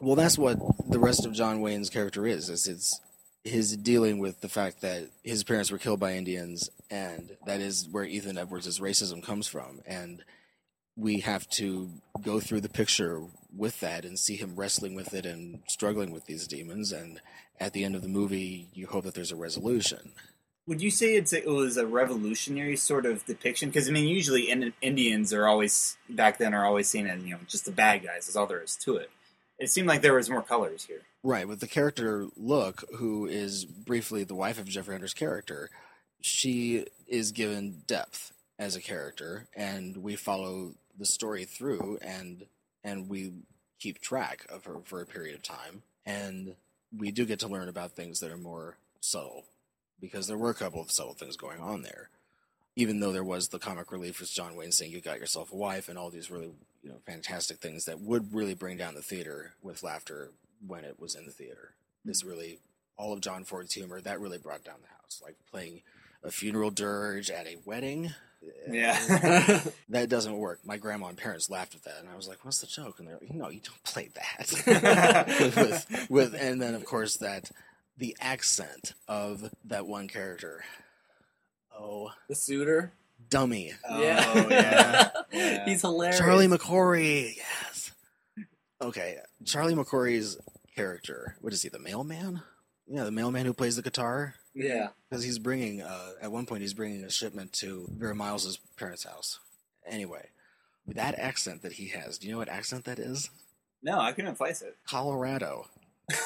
[0.00, 0.58] Well, that's what
[0.88, 2.48] the rest of John Wayne's character is.
[2.48, 3.00] Is it's
[3.44, 7.88] his dealing with the fact that his parents were killed by Indians, and that is
[7.90, 9.80] where Ethan Edwards' racism comes from.
[9.86, 10.22] And
[10.96, 11.88] we have to
[12.22, 13.22] go through the picture
[13.56, 16.92] with that and see him wrestling with it and struggling with these demons.
[16.92, 17.20] And
[17.58, 20.12] at the end of the movie, you hope that there's a resolution.
[20.66, 23.70] Would you say it's a, it was a revolutionary sort of depiction?
[23.70, 27.30] Because I mean, usually in, Indians are always back then are always seen as you
[27.30, 28.28] know just the bad guys.
[28.28, 29.10] Is all there is to it.
[29.60, 31.02] It seemed like there was more colors here.
[31.22, 35.68] Right, with the character Look, who is briefly the wife of Jeffrey Hunter's character,
[36.22, 42.46] she is given depth as a character, and we follow the story through, and
[42.82, 43.32] and we
[43.78, 46.54] keep track of her for a period of time, and
[46.96, 49.44] we do get to learn about things that are more subtle,
[50.00, 52.08] because there were a couple of subtle things going on there.
[52.76, 55.56] Even though there was the comic relief with John Wayne saying you got yourself a
[55.56, 56.50] wife and all these really
[56.82, 60.30] you know fantastic things that would really bring down the theater with laughter
[60.66, 61.74] when it was in the theater.
[62.04, 62.30] This mm-hmm.
[62.30, 62.58] really
[62.96, 65.82] all of John Ford's humor that really brought down the house, like playing
[66.22, 68.12] a funeral dirge at a wedding.
[68.42, 69.62] Eh, yeah.
[69.88, 70.60] that doesn't work.
[70.64, 73.08] My grandma and parents laughed at that, and I was like, "What's the joke?" And
[73.08, 74.52] they're like, "No, you don't play that."
[75.38, 75.56] with,
[75.90, 77.50] with, with, and then of course that
[77.96, 80.64] the accent of that one character.
[81.78, 82.92] Oh, The suitor.
[83.30, 84.48] Dummy, Oh, Yeah.
[84.50, 85.10] yeah.
[85.32, 85.64] Yeah.
[85.64, 86.18] He's hilarious.
[86.18, 87.36] Charlie McCorry.
[87.36, 87.92] Yes.
[88.82, 90.36] Okay, Charlie McCorry's
[90.74, 91.36] character.
[91.40, 91.68] What is he?
[91.68, 92.42] The mailman?
[92.88, 94.34] Yeah, the mailman who plays the guitar.
[94.54, 94.88] Yeah.
[95.08, 99.04] Because he's bringing, uh, at one point, he's bringing a shipment to Vera Miles's parents'
[99.04, 99.38] house.
[99.86, 100.30] Anyway,
[100.86, 103.30] with that accent that he has, do you know what accent that is?
[103.82, 104.76] No, I couldn't place it.
[104.88, 105.66] Colorado.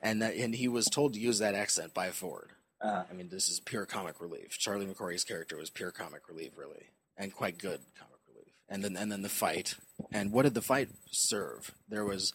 [0.00, 2.50] and that, and he was told to use that accent by Ford.
[2.80, 4.58] Uh, I mean, this is pure comic relief.
[4.58, 8.52] Charlie McCorry's character was pure comic relief, really, and quite good comic relief.
[8.68, 9.74] And then, and then the fight.
[10.12, 11.72] And what did the fight serve?
[11.88, 12.32] There was,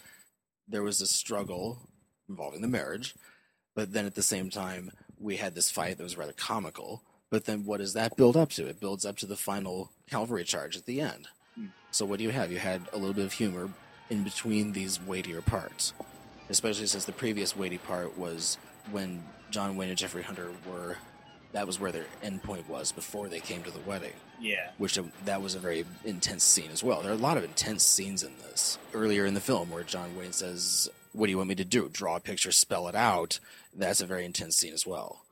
[0.68, 1.90] there was a struggle
[2.28, 3.16] involving the marriage,
[3.76, 7.04] but then at the same time, we had this fight that was rather comical.
[7.30, 8.68] But then, what does that build up to?
[8.68, 11.30] It builds up to the final cavalry charge at the end.
[11.92, 12.52] So, what do you have?
[12.52, 13.70] You had a little bit of humor
[14.10, 15.94] in between these weightier parts,
[16.50, 18.58] especially since the previous weighty part was
[18.92, 19.24] when
[19.54, 20.98] John Wayne and Jeffrey Hunter were.
[21.54, 24.70] That was where their end point was before they came to the wedding yeah.
[24.78, 27.02] which um, that was a very intense scene as well.
[27.02, 28.78] There are a lot of intense scenes in this.
[28.94, 31.90] Earlier in the film, where John Wayne says, "What do you want me to do?
[31.90, 33.40] Draw a picture, spell it out."
[33.74, 35.26] That's a very intense scene as well.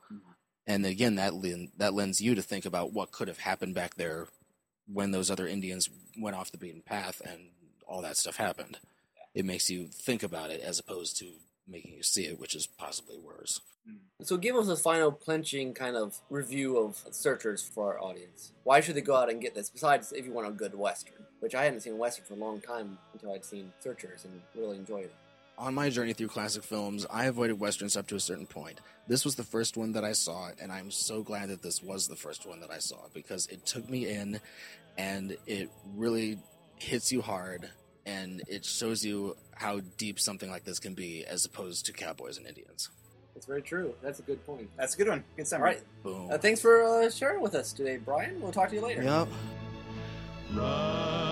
[0.66, 1.32] And again, that
[1.76, 4.28] that lends you to think about what could have happened back there
[4.86, 7.50] when those other Indians went off the beaten path and
[7.86, 8.78] all that stuff happened.
[9.34, 11.32] It makes you think about it as opposed to
[11.68, 13.60] making you see it, which is possibly worse.
[13.88, 14.26] Mm.
[14.26, 18.52] So give us a final clenching kind of review of Searchers for our audience.
[18.64, 19.70] Why should they go out and get this?
[19.70, 22.36] Besides, if you want a good Western, which I hadn't seen a Western for a
[22.36, 25.14] long time until I'd seen Searchers and really enjoyed it.
[25.58, 28.80] on my journey through classic films, I avoided westerns up to a certain point.
[29.06, 32.08] This was the first one that I saw, and I'm so glad that this was
[32.08, 34.40] the first one that I saw because it took me in,
[34.96, 36.38] and it really
[36.76, 37.70] hits you hard,
[38.06, 42.36] and it shows you how deep something like this can be, as opposed to cowboys
[42.38, 42.88] and Indians.
[43.34, 43.94] It's very true.
[44.02, 44.68] That's a good point.
[44.76, 45.24] That's a good one.
[45.36, 45.68] Good All summary.
[45.70, 45.82] right.
[46.02, 46.28] Boom.
[46.30, 48.40] Uh, thanks for uh, sharing with us today, Brian.
[48.40, 49.02] We'll talk to you later.
[49.02, 49.28] Yep.
[50.54, 51.28] right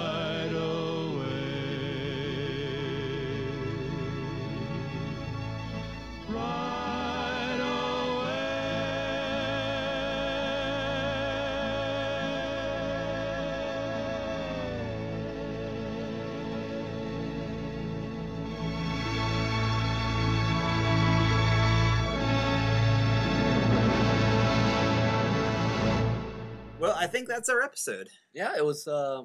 [27.01, 28.09] I think that's our episode.
[28.33, 28.87] Yeah, it was.
[28.87, 29.23] Uh,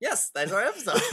[0.00, 1.00] yes, that's our episode.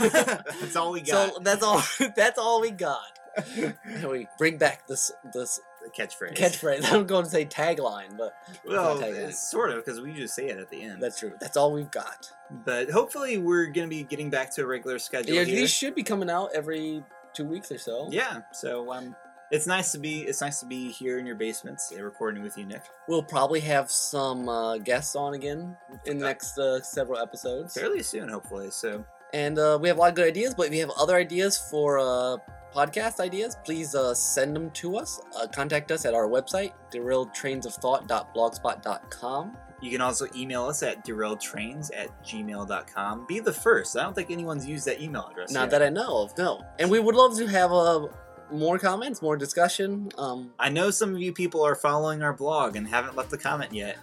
[0.60, 1.34] that's all we got.
[1.34, 1.82] So that's all.
[2.16, 3.18] That's all we got.
[3.46, 6.36] And we bring back this this The catchphrase.
[6.36, 6.84] catchphrase.
[6.92, 8.34] I'm going to say tagline, but
[8.66, 9.28] Well, tagline.
[9.28, 11.02] it's sort of because we just say it at the end.
[11.02, 11.32] that's true.
[11.40, 12.30] That's all we've got.
[12.66, 15.34] But hopefully, we're gonna be getting back to a regular schedule.
[15.34, 15.56] Yeah, here.
[15.56, 17.02] these should be coming out every
[17.32, 18.08] two weeks or so.
[18.12, 19.16] Yeah, so um,
[19.52, 22.56] it's nice to be it's nice to be here in your basements uh, recording with
[22.58, 22.82] you, Nick.
[23.06, 25.76] We'll probably have some uh, guests on again
[26.06, 27.74] in the next uh, several episodes.
[27.74, 28.70] Fairly soon, hopefully.
[28.70, 31.16] So And uh, we have a lot of good ideas, but if you have other
[31.16, 32.36] ideas for uh,
[32.74, 35.20] podcast ideas, please uh, send them to us.
[35.38, 39.56] Uh, contact us at our website, derailedtrainsofthought.blogspot.com.
[39.82, 43.26] you can also email us at derailedtrains at gmail.com.
[43.26, 43.98] Be the first.
[43.98, 45.50] I don't think anyone's used that email address.
[45.50, 45.70] Not yet.
[45.72, 46.62] that I know of, no.
[46.78, 48.06] And we would love to have uh,
[48.52, 50.10] more comments, more discussion.
[50.18, 53.38] Um, I know some of you people are following our blog and haven't left a
[53.38, 53.98] comment yet.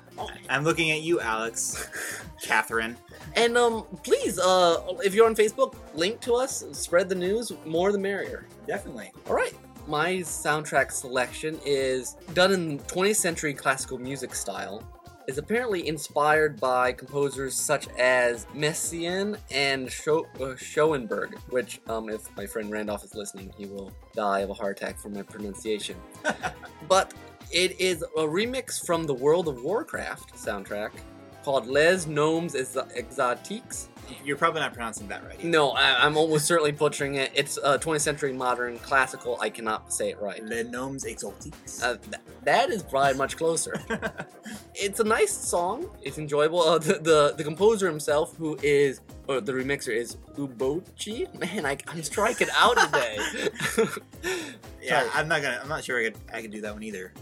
[0.49, 1.87] I'm looking at you, Alex,
[2.41, 2.97] Catherine.
[3.35, 7.91] and um, please, uh, if you're on Facebook, link to us, spread the news, more
[7.91, 8.45] the merrier.
[8.67, 9.11] Definitely.
[9.27, 9.53] All right.
[9.87, 14.83] My soundtrack selection is done in 20th century classical music style.
[15.29, 22.35] Is apparently inspired by composers such as Messiaen and Scho- uh, Schoenberg, which, um, if
[22.35, 25.97] my friend Randolph is listening, he will die of a heart attack from my pronunciation.
[26.87, 27.13] but
[27.51, 30.93] it is a remix from the World of Warcraft soundtrack
[31.43, 33.87] called Les Gnomes Exotiques.
[34.23, 35.43] You're probably not pronouncing that right.
[35.43, 37.31] No, I, I'm almost certainly butchering it.
[37.33, 39.37] It's uh, 20th century modern classical.
[39.41, 40.43] I cannot say it right.
[40.45, 41.83] Les Gnomes Exotiques.
[41.83, 43.81] Uh, th- that is probably much closer.
[44.75, 45.89] it's a nice song.
[46.01, 46.61] It's enjoyable.
[46.61, 51.33] Uh, the, the the composer himself, who is or the remixer, is Ubochi.
[51.39, 53.17] Man, I, I'm striking out today.
[54.81, 55.09] yeah.
[55.13, 55.59] I'm not gonna.
[55.61, 56.17] I'm not sure I could.
[56.33, 57.13] I could do that one either.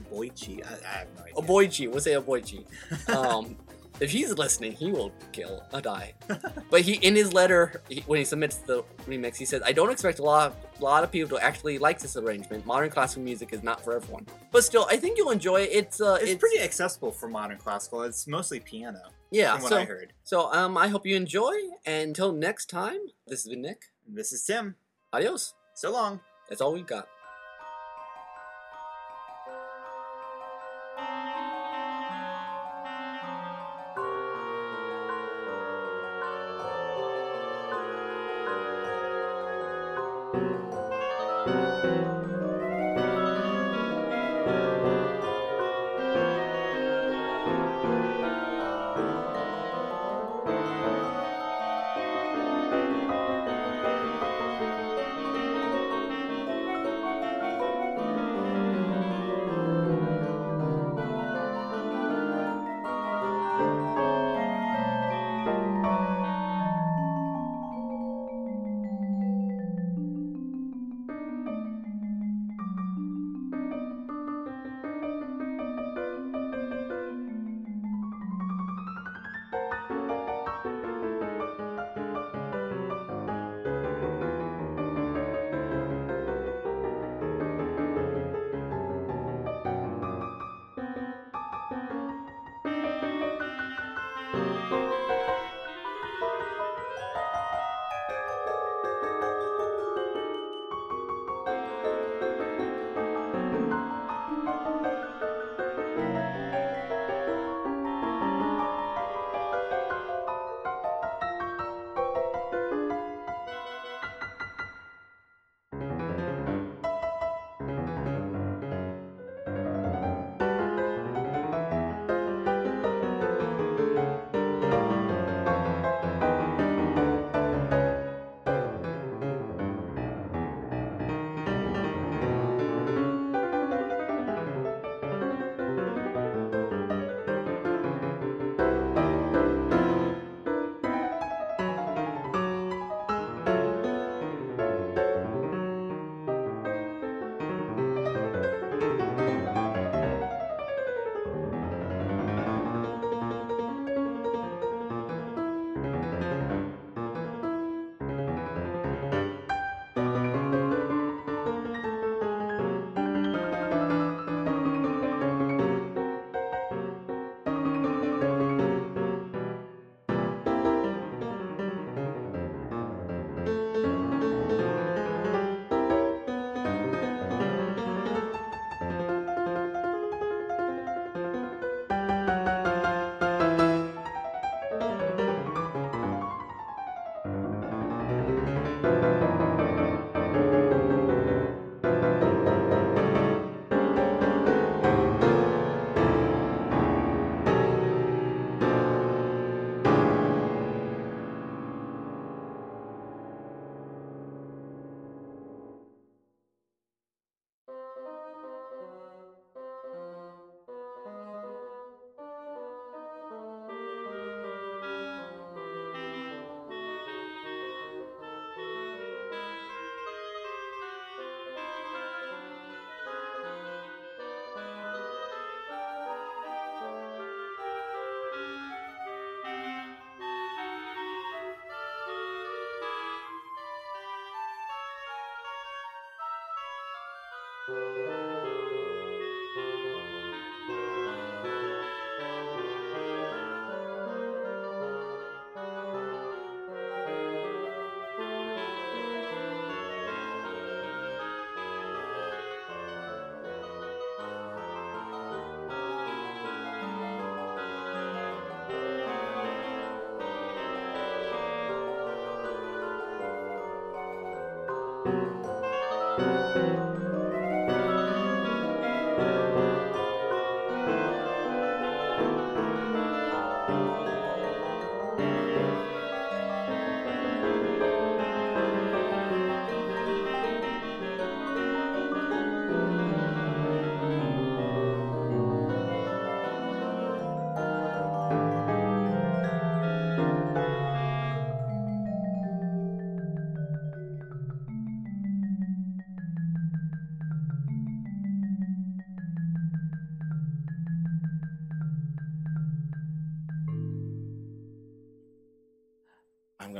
[0.00, 0.64] Boichi.
[0.64, 1.34] I, I have no idea.
[1.34, 1.90] Oboichi.
[1.90, 2.64] We'll say Oboichi.
[3.14, 3.56] Um,
[4.00, 6.14] if he's listening, he will kill a die.
[6.70, 9.90] but he, in his letter, he, when he submits the remix, he says, "I don't
[9.90, 12.66] expect a lot, of, lot of people to actually like this arrangement.
[12.66, 15.70] Modern classical music is not for everyone, but still, I think you'll enjoy it.
[15.72, 18.02] It's, uh, It's, pretty accessible for modern classical.
[18.02, 19.52] It's mostly piano, yeah.
[19.54, 20.12] from what so, I heard.
[20.24, 21.54] so, um, I hope you enjoy.
[21.86, 23.82] And until next time, this has been Nick.
[24.08, 24.74] This is Tim.
[25.12, 25.54] Adios.
[25.74, 26.20] So long.
[26.48, 27.08] That's all we've got.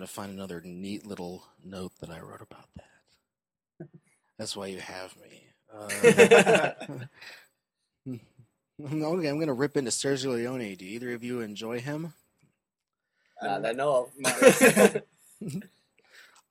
[0.07, 3.89] To find another neat little note that I wrote about that.
[4.39, 5.41] That's why you have me.
[5.75, 6.71] Uh,
[8.81, 10.77] okay, I'm going to rip into Sergio Leone.
[10.77, 12.13] Do either of you enjoy him?
[13.43, 14.09] Not that I know.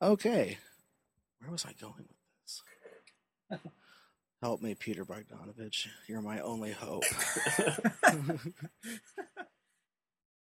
[0.02, 0.58] Okay.
[1.40, 3.62] Where was I going with this?
[4.42, 5.88] Help me, Peter Bogdanovich.
[6.08, 7.06] You're my only hope.